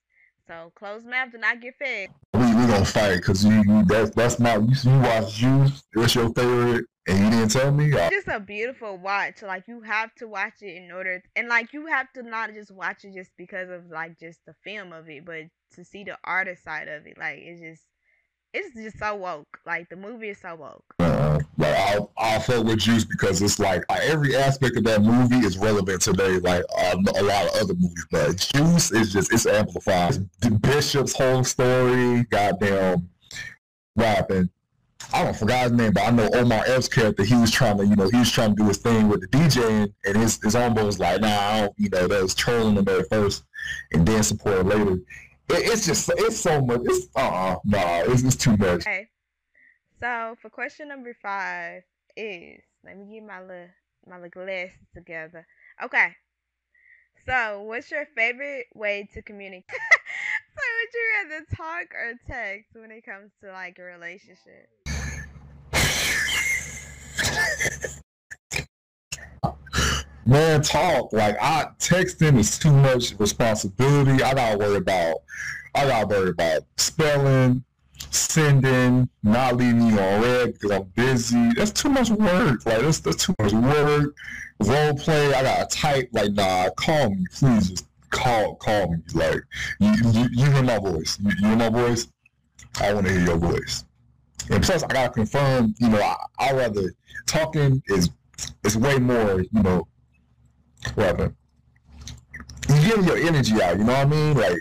[0.48, 2.08] So closed mouth do not get fed.
[2.32, 5.84] We we gonna fight because you, you that's that's my you, you watch Juice.
[5.92, 6.86] What's your favorite?
[7.06, 7.90] And you didn't tell me.
[7.92, 9.42] It's just a beautiful watch.
[9.42, 12.70] Like you have to watch it in order, and like you have to not just
[12.70, 16.16] watch it just because of like just the film of it, but to see the
[16.24, 17.18] artist side of it.
[17.18, 17.82] Like it's just,
[18.54, 19.58] it's just so woke.
[19.66, 20.84] Like the movie is so woke.
[21.00, 21.07] uh,
[21.58, 25.58] like I'll I'll fuck with Juice because it's like every aspect of that movie is
[25.58, 26.38] relevant today.
[26.38, 30.28] Like uh, a lot of other movies, but Juice is just it's amplified.
[30.40, 33.08] The Bishop's whole story, goddamn
[33.96, 34.48] rapping.
[35.12, 37.24] I don't forgot his name, but I know Omar Epps' character.
[37.24, 39.26] He was trying to, you know, he was trying to do his thing with the
[39.28, 42.76] DJing, and his his homeboy was like, "Nah, I don't, you know, that was trolling
[42.76, 43.44] him at first,
[43.92, 46.82] and then support later." It, it's just it's so much.
[46.84, 48.86] It's uh uh nah, it's, it's too much.
[48.86, 49.08] Okay.
[50.00, 51.82] So for question number five
[52.16, 53.68] is let me get my little
[54.06, 55.46] my little glasses together.
[55.82, 56.14] Okay.
[57.26, 59.64] So what's your favorite way to communicate?
[59.70, 64.68] so would you rather talk or text when it comes to like a relationship?
[70.24, 71.12] Man, talk.
[71.12, 74.22] Like I texting is too much responsibility.
[74.22, 75.22] I gotta worry about
[75.74, 77.64] I gotta worry about spelling,
[78.10, 81.52] sending, not leaving you on read because I'm busy.
[81.54, 82.64] That's too much work.
[82.66, 84.14] Like that's that's too much work.
[84.60, 88.98] Role play, I gotta type like nah, call me, please just call call me.
[89.14, 89.40] Like
[89.80, 91.18] you you, you hear my voice.
[91.20, 92.08] You, you hear my voice?
[92.80, 93.84] I want to hear your voice.
[94.50, 95.74] And plus, I gotta confirm.
[95.78, 96.92] You know, I, I rather
[97.26, 98.10] talking is
[98.64, 99.40] is way more.
[99.40, 99.88] You know,
[100.94, 101.34] whatever.
[102.68, 103.78] You getting your energy out.
[103.78, 104.36] You know what I mean?
[104.36, 104.60] Like,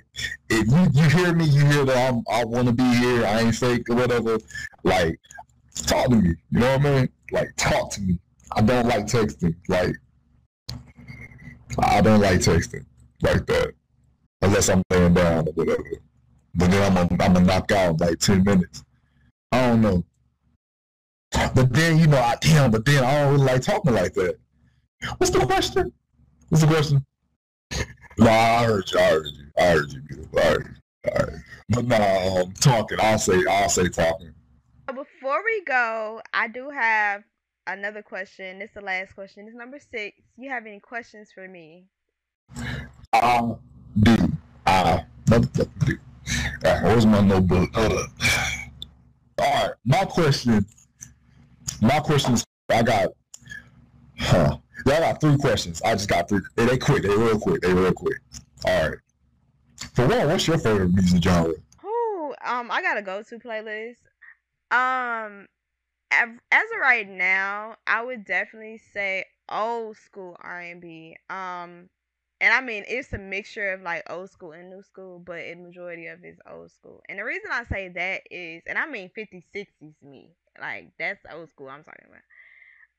[0.49, 3.25] if you you hear me, you hear that I'm, I want to be here.
[3.25, 4.37] I ain't fake or whatever.
[4.83, 5.19] Like,
[5.75, 6.35] talk to me.
[6.51, 7.09] You know what I mean?
[7.31, 8.19] Like, talk to me.
[8.53, 9.55] I don't like texting.
[9.67, 9.95] Like,
[11.79, 12.85] I don't like texting
[13.21, 13.73] like that
[14.41, 15.83] unless I'm laying down or whatever.
[16.55, 18.83] But then I'm gonna, I'm gonna knock out like ten minutes.
[19.51, 20.03] I don't know.
[21.31, 22.71] But then you know, I damn.
[22.71, 24.37] But then I don't really like talking like that.
[25.17, 25.93] What's the question?
[26.49, 27.05] What's the question?
[28.17, 28.99] No, I heard you.
[28.99, 29.45] I heard you.
[29.57, 30.01] I heard you.
[30.01, 30.39] Beautiful.
[30.39, 31.11] I heard you.
[31.11, 31.43] All right.
[31.69, 32.97] But no, um, talking.
[32.99, 33.43] I'll say.
[33.49, 34.33] I'll say talking.
[34.87, 37.23] Before we go, I do have
[37.67, 38.61] another question.
[38.61, 39.45] It's the last question.
[39.47, 40.17] It's number six.
[40.37, 41.85] You have any questions for me?
[43.13, 43.55] I
[43.99, 44.15] do.
[44.65, 45.97] I motherfucking do.
[46.65, 47.69] Uh, where's my notebook?
[47.73, 48.09] Hold up.
[49.39, 49.71] All right.
[49.85, 50.65] My question.
[51.81, 52.43] My questions.
[52.69, 53.09] I got.
[54.19, 54.57] Huh.
[54.85, 55.81] I got three questions.
[55.81, 56.41] I just got three.
[56.55, 57.03] They, they quick.
[57.03, 57.61] They real quick.
[57.61, 58.19] They real quick.
[58.65, 58.97] All right.
[59.93, 61.53] For one, what's your favorite music genre?
[61.83, 63.97] Ooh, um, I got a go-to playlist.
[64.71, 65.47] Um,
[66.11, 66.29] as
[66.73, 71.15] of right now, I would definitely say old school R and B.
[71.29, 71.89] Um,
[72.39, 75.55] and I mean it's a mixture of like old school and new school, but a
[75.55, 77.01] majority of it's old school.
[77.09, 81.19] And the reason I say that is, and I mean 50s, 60s me, like that's
[81.33, 82.21] old school I'm talking about.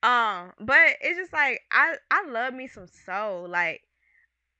[0.03, 3.49] Um, but it's just like I I love me some soul.
[3.49, 3.83] Like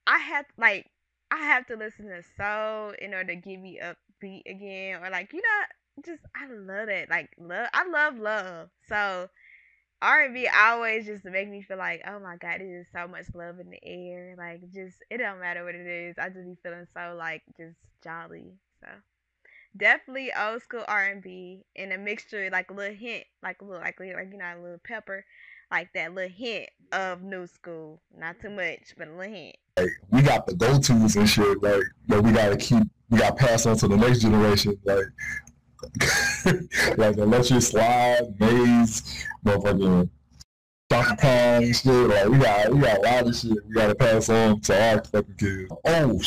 [0.07, 0.87] I have like
[1.31, 5.33] I have to listen to soul in order to get me upbeat again, or like
[5.33, 7.09] you know, just I love that.
[7.09, 8.69] Like love, I love love.
[8.87, 9.29] So
[10.01, 13.25] R and B always just make me feel like, oh my god, is so much
[13.33, 14.35] love in the air.
[14.37, 16.15] Like just it don't matter what it is.
[16.17, 18.53] I just be feeling so like just jolly.
[18.81, 18.87] So
[19.75, 23.65] definitely old school R and B and a mixture like a little hint, like a
[23.65, 25.25] little like like you know a little pepper,
[25.71, 28.01] like that little hint of new school.
[28.17, 29.57] Not too much, but a little hint.
[29.77, 31.61] Like we got the go tos and shit.
[31.61, 32.83] Like that we gotta keep.
[33.09, 34.77] We gotta pass on to the next generation.
[34.85, 35.05] Like
[36.97, 40.09] like electric slide, maze, motherfucking
[40.89, 42.09] Donkey Kong shit.
[42.09, 45.03] Like we got we got a lot of shit we gotta pass on to our
[45.05, 45.71] fucking kids.
[45.85, 46.21] Oh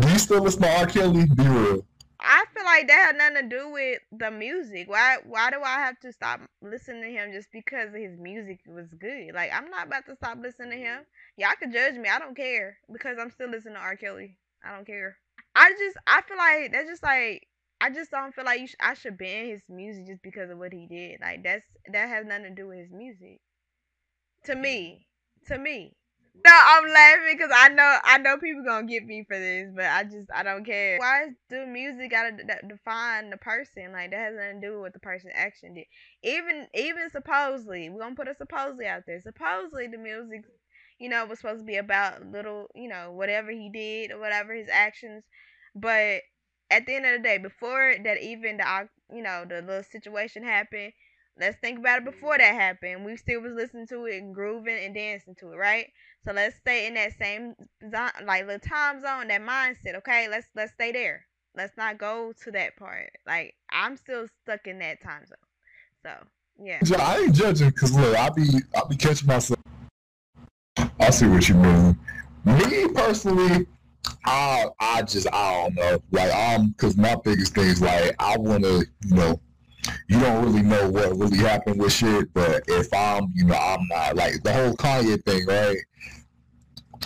[0.00, 0.86] Do you still listen to R.
[0.86, 1.26] Kelly?
[1.26, 1.86] Be real.
[2.22, 4.88] I feel like that had nothing to do with the music.
[4.88, 8.88] Why why do I have to stop listening to him just because his music was
[8.98, 9.34] good?
[9.34, 10.84] Like I'm not about to stop listening to mm-hmm.
[10.84, 11.06] him.
[11.36, 12.08] Y'all can judge me.
[12.08, 13.96] I don't care because I'm still listening to R.
[13.96, 14.36] Kelly.
[14.64, 15.16] I don't care.
[15.54, 17.46] I just I feel like that's just like
[17.80, 20.58] I just don't feel like you sh- I should ban his music just because of
[20.58, 21.20] what he did.
[21.20, 23.40] Like that's that has nothing to do with his music.
[24.44, 24.62] To mm-hmm.
[24.62, 25.06] me,
[25.46, 25.96] to me.
[26.34, 29.84] No, I'm laughing because I know I know people gonna get me for this, but
[29.84, 30.98] I just I don't care.
[30.98, 33.92] Why do music gotta d- define the person?
[33.92, 35.86] Like that has nothing to do with what the person action did.
[36.22, 39.20] Even even supposedly, we're gonna put a supposedly out there.
[39.20, 40.44] Supposedly the music,
[40.98, 44.54] you know, was supposed to be about little, you know, whatever he did or whatever
[44.54, 45.24] his actions,
[45.74, 46.22] but
[46.70, 50.44] at the end of the day, before that even the you know the little situation
[50.44, 50.92] happened,
[51.40, 53.04] let's think about it before that happened.
[53.04, 55.86] We still was listening to it and grooving and dancing to it, right?
[56.24, 59.96] So let's stay in that same zone, like little time zone, that mindset.
[59.96, 61.24] Okay, let's let's stay there.
[61.56, 63.10] Let's not go to that part.
[63.26, 65.36] Like I'm still stuck in that time zone.
[66.04, 66.12] So
[66.62, 66.80] yeah.
[66.98, 68.42] I ain't judging because look, I be
[68.76, 69.60] I be catching myself.
[71.00, 71.98] I see what you mean.
[72.44, 73.66] Me personally,
[74.26, 76.02] I I just I don't know.
[76.10, 79.40] Like um, I'm because my biggest thing is like I want to you know
[80.08, 83.86] you don't really know what really happened with shit, but if I'm you know I'm
[83.88, 85.76] not like the whole Kanye thing, right?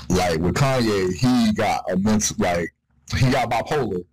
[0.09, 2.75] Like with Kanye, he got a mental like
[3.17, 4.05] he got bipolar.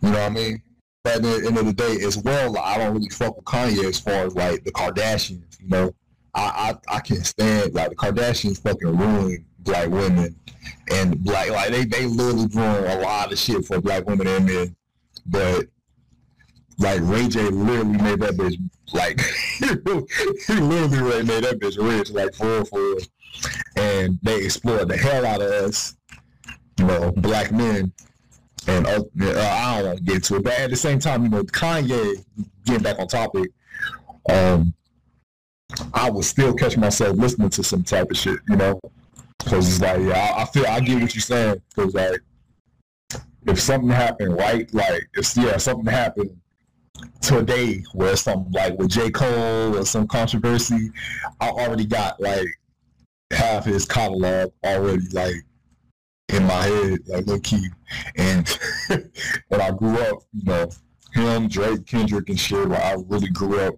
[0.00, 0.62] You know what I mean?
[1.02, 3.44] But at the end of the day, as well, like, I don't really fuck with
[3.44, 5.60] Kanye as far as like the Kardashians.
[5.60, 5.94] You know,
[6.34, 10.36] I I, I can't stand like the Kardashians fucking ruin black women
[10.90, 14.46] and black like they they literally ruin a lot of shit for black women and
[14.46, 14.76] men,
[15.26, 15.66] but
[16.78, 18.58] like Ray J literally made that bitch
[18.92, 19.20] like
[19.58, 22.98] he literally made that bitch rich like for real, for real.
[23.76, 25.96] and they explored the hell out of us,
[26.78, 27.92] you know, black men.
[28.66, 31.28] And uh, I don't want to get into it, but at the same time, you
[31.28, 32.24] know, Kanye
[32.64, 33.50] getting back on topic,
[34.30, 34.72] um,
[35.92, 38.80] I would still catch myself listening to some type of shit, you know.
[39.44, 41.60] Cause it's like, yeah, I, I feel I get what you're saying.
[41.76, 42.20] Cause like,
[43.46, 44.72] if something happened, right?
[44.72, 46.34] Like, if yeah, something happened
[47.20, 50.90] today where something like with J Cole or some controversy,
[51.40, 52.46] I already got like
[53.32, 55.34] half his catalog already like
[56.28, 57.68] in my head, like low key.
[58.16, 58.48] And
[59.48, 60.70] when I grew up, you know,
[61.12, 63.74] him, Drake, Kendrick, and shit, like I really grew up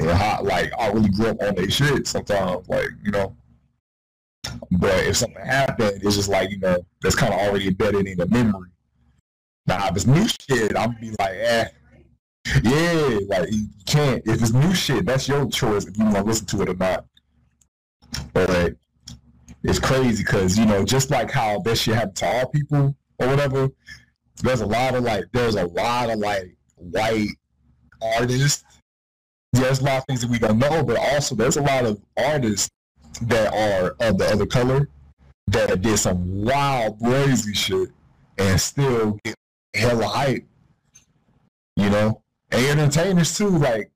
[0.00, 2.06] and hot, like I really grew up on their shit.
[2.06, 3.36] Sometimes, like you know.
[4.70, 8.18] But if something happened, it's just like you know that's kind of already embedded in
[8.18, 8.70] the memory.
[9.66, 11.68] Now if it's new shit, I'm be like, eh,
[12.62, 14.22] yeah, like you can't.
[14.26, 16.74] If it's new shit, that's your choice if you want to listen to it or
[16.74, 17.06] not.
[18.32, 18.74] But
[19.62, 23.28] it's crazy because you know, just like how that shit happened to all people or
[23.28, 23.68] whatever.
[24.42, 27.28] There's a lot of like, there's a lot of like white
[28.02, 28.64] artists.
[29.52, 32.00] There's a lot of things that we don't know, but also there's a lot of
[32.16, 32.68] artists
[33.22, 34.88] that are of the other color
[35.46, 37.88] that did some wild, crazy shit
[38.38, 39.34] and still get
[39.74, 40.44] hella hype.
[41.76, 43.48] You know, and entertainers too.
[43.48, 43.90] Like,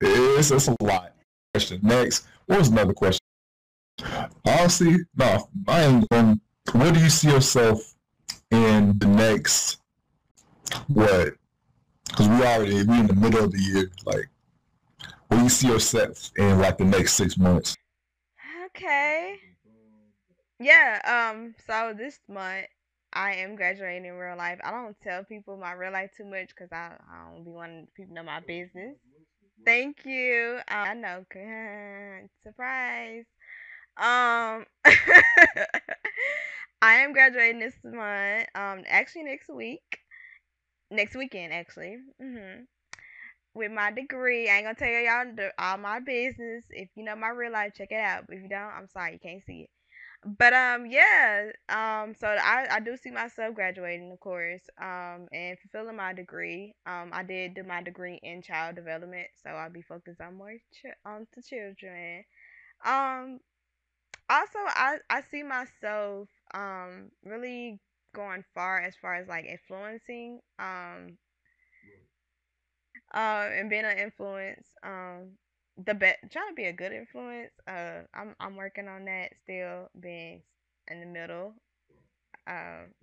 [0.00, 1.12] it's, it's a lot.
[1.52, 2.26] Question next.
[2.46, 3.20] What was another question?
[4.46, 6.40] Honestly, no, I ain't going.
[6.72, 7.94] Where do you see yourself
[8.50, 9.78] in the next
[10.88, 11.34] what?
[12.06, 13.90] Because we already we in the middle of the year.
[14.04, 14.28] Like,
[15.28, 17.76] where do you see yourself in like the next six months?
[18.66, 19.36] Okay.
[20.58, 22.66] Yeah, um, so this month
[23.12, 24.60] I am graduating in real life.
[24.64, 27.88] I don't tell people my real life too much because I, I don't be wanting
[27.94, 28.96] people to know my business.
[29.64, 30.60] Thank you.
[30.68, 31.24] Um, I know.
[32.42, 33.24] Surprise.
[33.98, 34.66] Um,
[36.82, 38.46] I am graduating this month.
[38.54, 40.00] Um, actually next week,
[40.90, 41.98] next weekend actually.
[42.22, 42.66] Mhm.
[43.54, 46.64] With my degree, I ain't gonna tell y'all all my business.
[46.70, 48.26] If you know my real life, check it out.
[48.28, 49.70] But if you don't, I'm sorry, you can't see it.
[50.24, 51.50] But um, yeah.
[51.70, 54.62] Um, so I I do see myself graduating, of course.
[54.80, 56.74] Um, and fulfilling my degree.
[56.86, 60.52] Um, I did do my degree in child development, so I'll be focused on more
[60.74, 62.24] ch- on the children.
[62.84, 63.40] Um,
[64.30, 67.80] also I I see myself um really
[68.14, 71.18] going far as far as like influencing um
[73.14, 75.30] uh and being an influence um
[75.86, 79.88] the bet trying to be a good influence uh I'm I'm working on that still
[79.98, 80.42] being
[80.88, 81.54] in the middle
[82.46, 82.94] um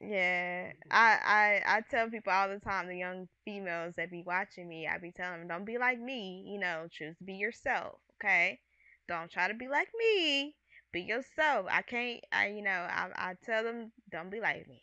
[0.00, 1.18] yeah I
[1.66, 4.98] I I tell people all the time the young females that be watching me I
[4.98, 8.60] be telling them don't be like me you know choose to be yourself okay
[9.08, 10.56] don't try to be like me.
[10.92, 11.66] Be yourself.
[11.70, 12.20] I can't.
[12.32, 12.70] I you know.
[12.70, 14.82] I I tell them don't be like me,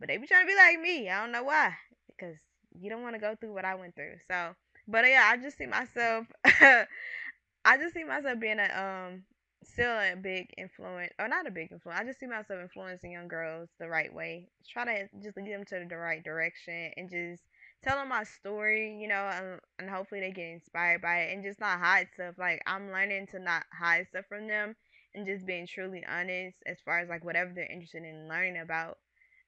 [0.00, 1.10] but they be trying to be like me.
[1.10, 1.74] I don't know why.
[2.08, 2.36] Because
[2.78, 4.16] you don't want to go through what I went through.
[4.30, 4.54] So,
[4.88, 6.26] but yeah, I just see myself.
[7.64, 8.64] I just see myself being a
[9.10, 9.22] um
[9.64, 12.00] still a big influence or not a big influence.
[12.00, 14.48] I just see myself influencing young girls the right way.
[14.68, 17.42] Try to just lead them to the right direction and just
[17.84, 21.44] tell them my story, you know, and, and hopefully they get inspired by it and
[21.44, 22.34] just not hide stuff.
[22.38, 24.74] Like I'm learning to not hide stuff from them
[25.14, 28.98] and just being truly honest as far as like whatever they're interested in learning about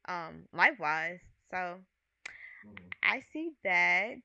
[0.09, 1.20] um life wise.
[1.51, 2.89] So mm-hmm.
[3.03, 4.16] I see that.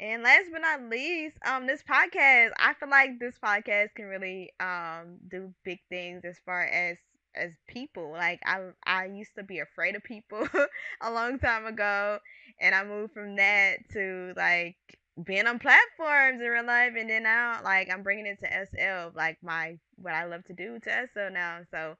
[0.00, 4.52] And last but not least, um, this podcast, I feel like this podcast can really
[4.60, 6.98] um do big things as far as
[7.36, 8.10] as people.
[8.12, 10.48] Like I I used to be afraid of people
[11.00, 12.18] a long time ago
[12.60, 14.76] and I moved from that to like
[15.24, 19.12] being on platforms in real life and then now like I'm bringing it to SL
[19.16, 21.60] like my what I love to do to SL now.
[21.70, 21.90] So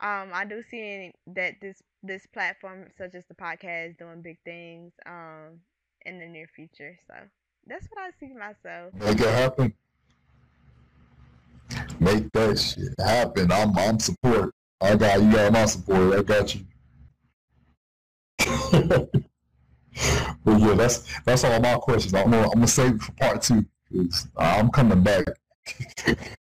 [0.00, 4.92] um I do see that this this platform such as the podcast doing big things
[5.06, 5.60] um
[6.06, 6.98] in the near future.
[7.06, 7.14] So
[7.66, 8.94] that's what I see myself.
[8.94, 9.74] Make it happen.
[12.00, 13.50] Make that shit happen.
[13.50, 14.50] I'm I'm support.
[14.80, 16.18] I got you got my support.
[16.18, 16.60] I got you.
[20.44, 22.14] but yeah, that's that's all my questions.
[22.14, 23.64] I'm gonna, I'm gonna save it for part two
[24.36, 25.24] I'm coming back.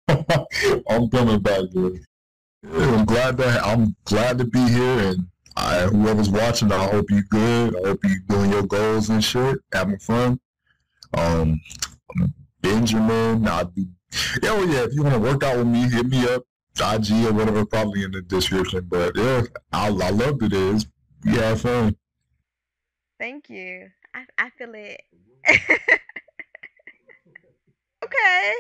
[0.90, 2.06] I'm coming back, dude.
[2.72, 7.24] I'm glad that I'm glad to be here, and I, whoever's watching, I hope you
[7.24, 7.76] good.
[7.78, 10.40] I hope you doing your goals and shit, having fun.
[11.14, 11.60] Um,
[12.62, 13.88] Benjamin, I'll be.
[14.44, 16.44] Oh yeah, if you want to work out with me, hit me up.
[16.80, 18.88] IG or whatever, probably in the description.
[18.90, 19.44] But yeah,
[19.74, 20.54] I, I love it.
[20.54, 20.88] Is
[21.26, 21.96] have fun.
[23.20, 23.90] Thank you.
[24.14, 25.02] I I feel it.
[28.04, 28.54] okay.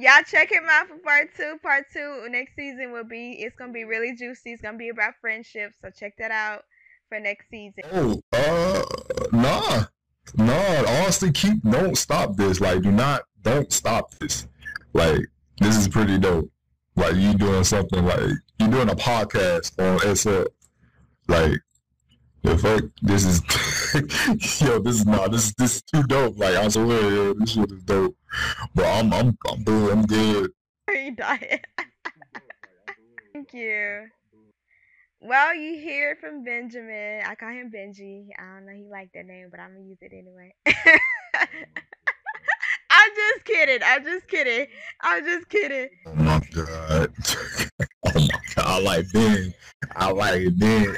[0.00, 1.58] Y'all check him out for part two.
[1.62, 4.52] Part two next season will be it's gonna be really juicy.
[4.52, 5.72] It's gonna be about friendship.
[5.82, 6.64] So check that out
[7.10, 7.84] for next season.
[7.92, 8.82] Oh, uh
[9.30, 9.84] nah.
[10.36, 12.62] Nah, honestly keep don't stop this.
[12.62, 14.48] Like do not don't stop this.
[14.94, 15.20] Like
[15.60, 16.50] this is pretty dope.
[16.96, 20.44] Like you doing something like you doing a podcast on SL.
[21.28, 21.60] Like
[22.42, 26.38] the fuck, this is yo, this is not this this is too dope.
[26.38, 28.16] Like I swear, yo, this shit is dope.
[28.74, 29.92] But I'm I'm I'm good.
[29.92, 30.50] I'm good.
[30.88, 31.60] Are you dying?
[33.32, 34.08] Thank you.
[35.20, 37.22] Well, you hear it from Benjamin.
[37.26, 38.28] I call him Benji.
[38.38, 40.54] I don't know he liked that name, but I'm gonna use it anyway.
[42.92, 43.80] I'm just kidding.
[43.84, 44.66] I'm just kidding.
[45.02, 45.88] I'm just kidding.
[46.06, 47.12] Oh my god.
[48.06, 48.66] oh my god.
[48.66, 49.54] I like Ben.
[49.94, 50.96] I like Ben.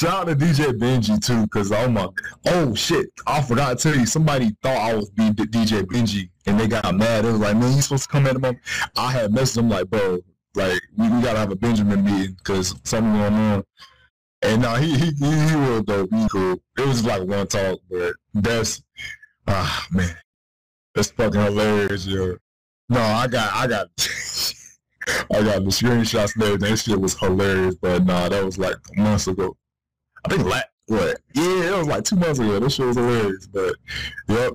[0.00, 2.08] Shout out to DJ Benji too, cause oh my
[2.46, 3.10] oh shit.
[3.26, 7.26] I forgot to tell you, somebody thought I was DJ Benji and they got mad.
[7.26, 8.58] It was like, man, you supposed to come at him.
[8.96, 10.20] I had messaged them like, bro,
[10.54, 13.64] like we, we gotta have a Benjamin meeting because something going on.
[14.40, 16.08] And now he he he, he was dope.
[16.10, 16.56] He cool.
[16.78, 18.82] It was like one talk, but that's
[19.48, 20.16] ah man,
[20.94, 22.38] that's fucking hilarious, yo.
[22.88, 23.88] No, I got I got
[25.30, 26.56] I got the screenshots there.
[26.56, 29.58] That shit was hilarious, but nah, that was like months ago.
[30.24, 31.20] I think like what?
[31.34, 32.58] Yeah, it was like two months ago.
[32.58, 33.74] This shit was hilarious, but
[34.28, 34.52] yep.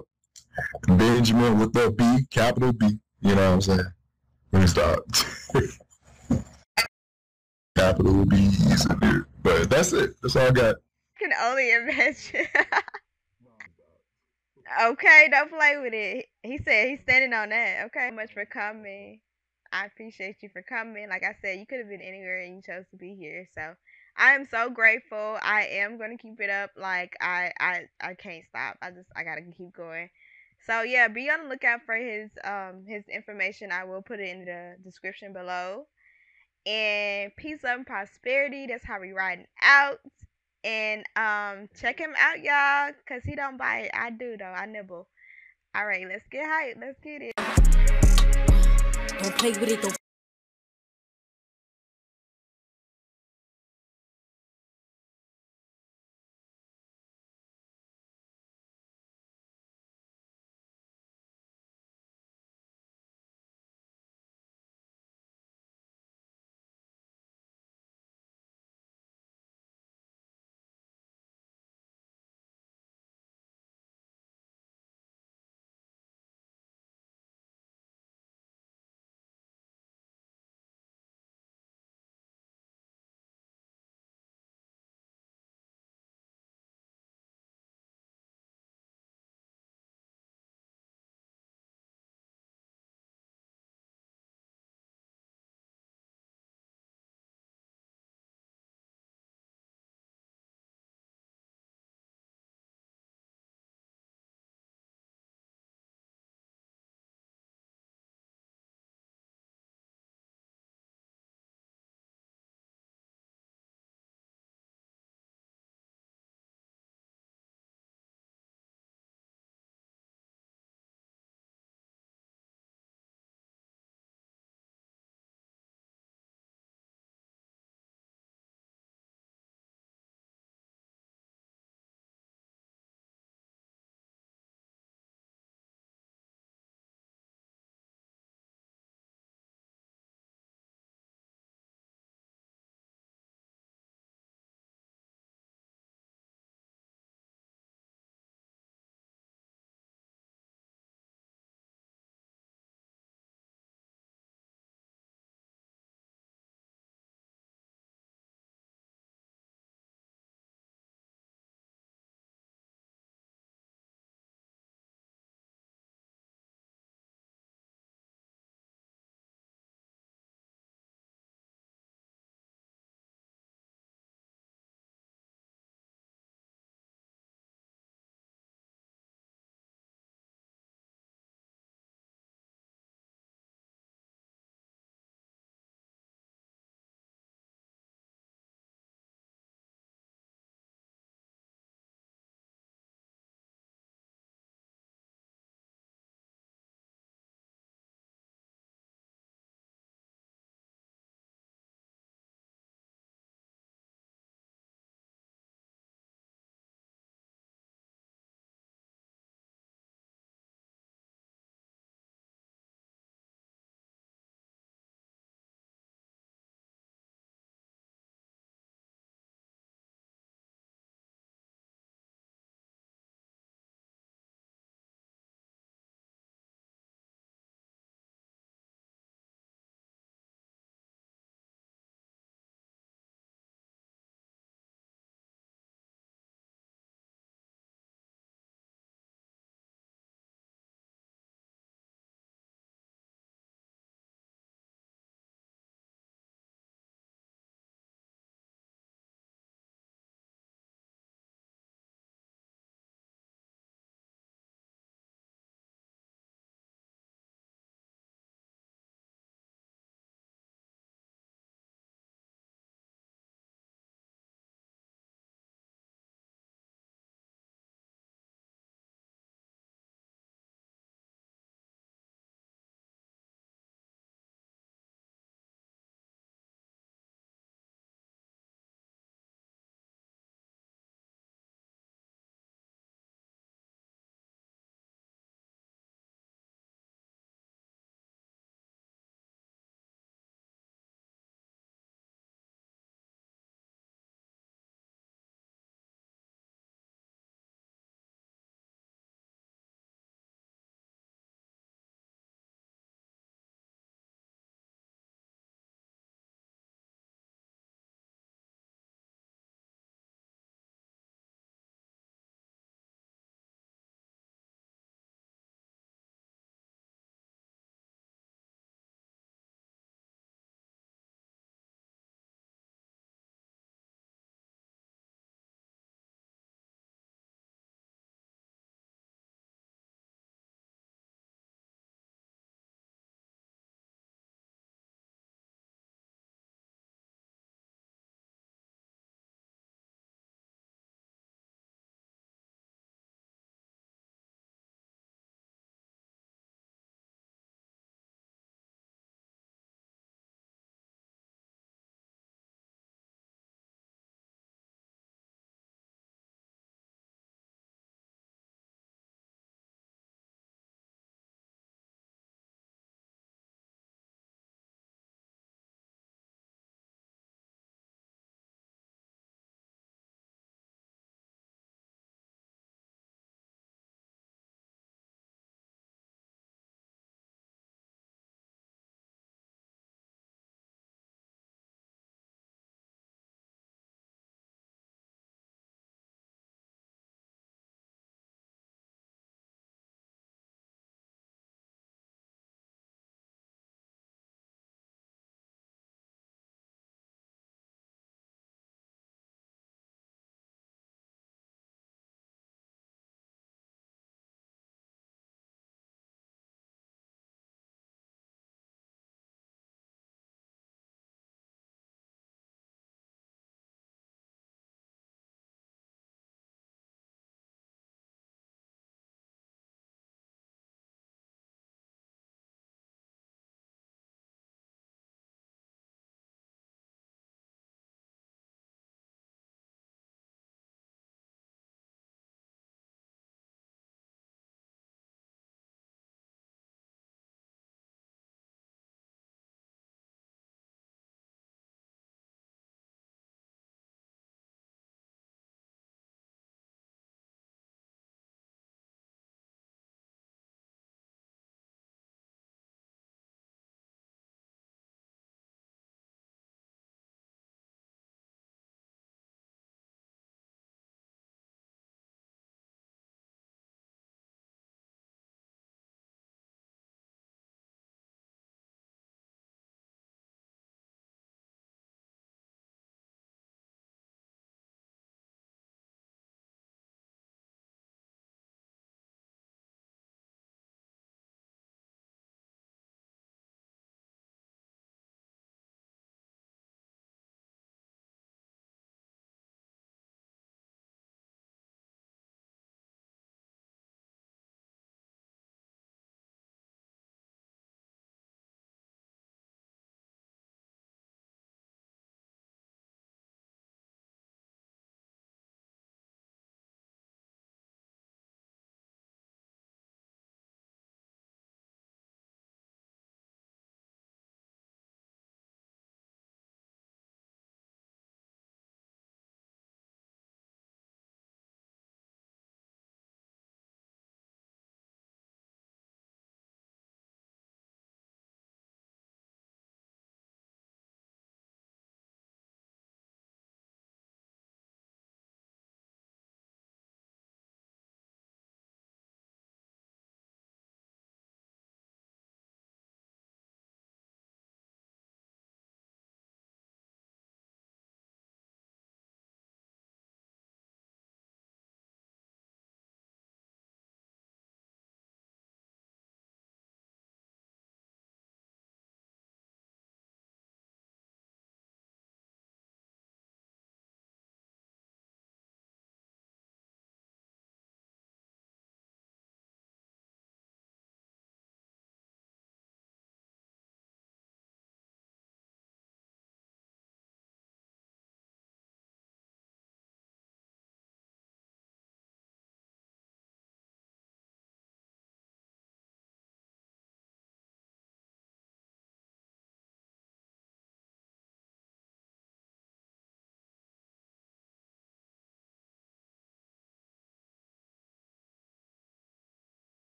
[0.88, 3.00] Benjamin with the B, capital B.
[3.22, 3.94] You know what I'm saying?
[4.52, 5.00] Let me stop.
[7.76, 9.28] capital B's in there.
[9.44, 10.16] But that's it.
[10.22, 10.76] That's all I got.
[11.20, 12.48] can only imagine.
[14.84, 16.26] okay, don't play with it.
[16.44, 17.86] He said he's standing on that.
[17.88, 19.20] Okay, much for coming.
[19.72, 21.10] I appreciate you for coming.
[21.10, 23.48] Like I said, you could have been anywhere and you chose to be here.
[23.54, 23.74] So
[24.18, 25.38] I am so grateful.
[25.42, 26.72] I am gonna keep it up.
[26.78, 28.78] Like I I I can't stop.
[28.82, 30.10] I just I gotta keep going.
[30.66, 33.72] So yeah, be on the lookout for his um his information.
[33.72, 35.88] I will put it in the description below.
[36.66, 38.66] And peace, love, and prosperity.
[38.68, 40.00] That's how we riding out.
[40.64, 43.90] And um check him out, y'all, cause he don't bite.
[43.94, 44.46] I do though.
[44.46, 45.08] I nibble.
[45.76, 46.78] All right, let's get hype.
[46.80, 47.34] Let's get it.
[49.22, 49.98] Don't play with it, don't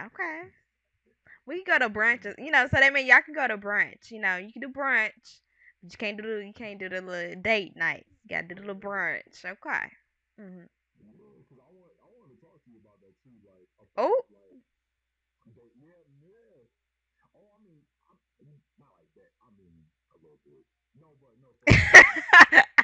[0.00, 0.50] Okay.
[1.46, 2.66] We can go to brunches, you know.
[2.68, 4.10] So that mean y'all can go to brunch.
[4.10, 5.40] You know, you can do brunch,
[5.82, 8.06] but you can't do the, you can't do the little date night.
[8.24, 9.44] You gotta do the little brunch.
[9.44, 9.90] Okay.
[10.40, 10.68] Mhm.
[13.98, 14.24] Oh.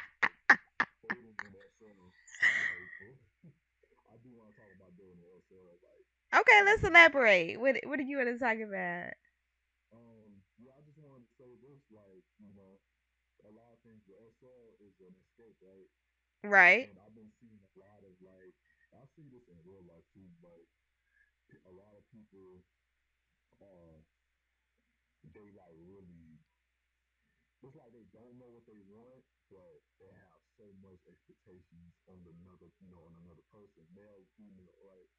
[5.49, 7.59] So like, okay, let's um, elaborate.
[7.59, 9.13] What What are you gonna talk about?
[9.93, 12.73] Um, well, I just wanna say this, like, you know,
[13.47, 15.89] a lot of things with SL is an escape, right?
[16.43, 16.89] Right.
[16.89, 18.55] And I've been seeing a lot of like,
[18.93, 20.61] I see this in real life too, but
[21.67, 22.61] a lot of people
[23.61, 23.99] uh,
[25.33, 26.39] they like really
[27.63, 32.19] it's like they don't know what they want, but they have so much expectations on
[32.23, 35.09] another, you know, on another person, male, female, like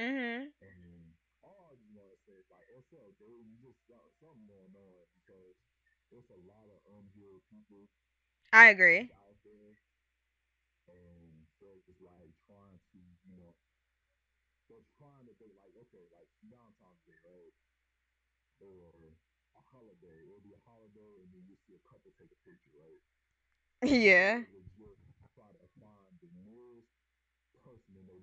[0.00, 0.48] Mm-hmm.
[0.62, 1.02] And
[1.44, 3.44] all I just want to say is like, what's up, dude?
[3.44, 5.56] You just got something going on because
[6.08, 7.88] there's a lot of unhealed people
[8.52, 9.08] I agree.
[9.12, 9.72] out there,
[10.92, 13.52] and they're just like trying to, you know,
[14.68, 17.54] they're trying to think like, okay, like Valentine's Day, right?
[18.60, 19.16] Or
[19.56, 22.72] a holiday, it'll be a holiday, and then you see a couple take a picture,
[22.76, 23.02] right?
[23.82, 24.46] Yeah.
[24.46, 25.02] They just
[25.62, 26.90] to find the nearest
[27.62, 28.22] person in their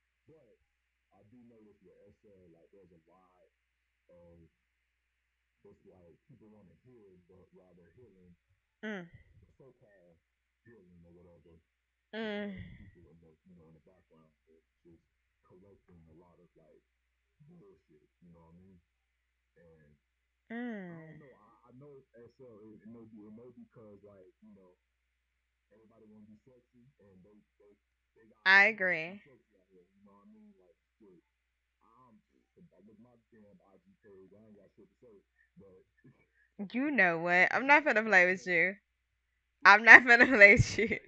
[0.29, 0.57] But
[1.15, 3.51] I do know with your essay, like there's a lot of
[5.71, 8.33] it's like people want to hear it, but while they're healing,
[8.83, 9.05] mm.
[9.55, 10.17] so-called
[10.65, 11.53] healing or whatever,
[12.11, 12.49] mm.
[12.81, 14.67] people in the you know in the background just
[15.45, 16.83] collecting a lot of like
[17.45, 18.09] bullshit.
[18.19, 18.77] You know what I mean?
[19.57, 19.89] And
[20.49, 20.91] mm.
[20.91, 21.33] I don't know.
[21.39, 22.57] I, I know SL.
[22.67, 24.75] It, it may be it may because like you know
[25.71, 27.71] everybody want to be sexy and they they,
[28.17, 28.41] they got.
[28.49, 29.21] I agree.
[29.23, 29.50] Sexy
[36.71, 37.53] You know what?
[37.53, 38.75] I'm not gonna play with you.
[39.65, 40.99] I'm not gonna play with you.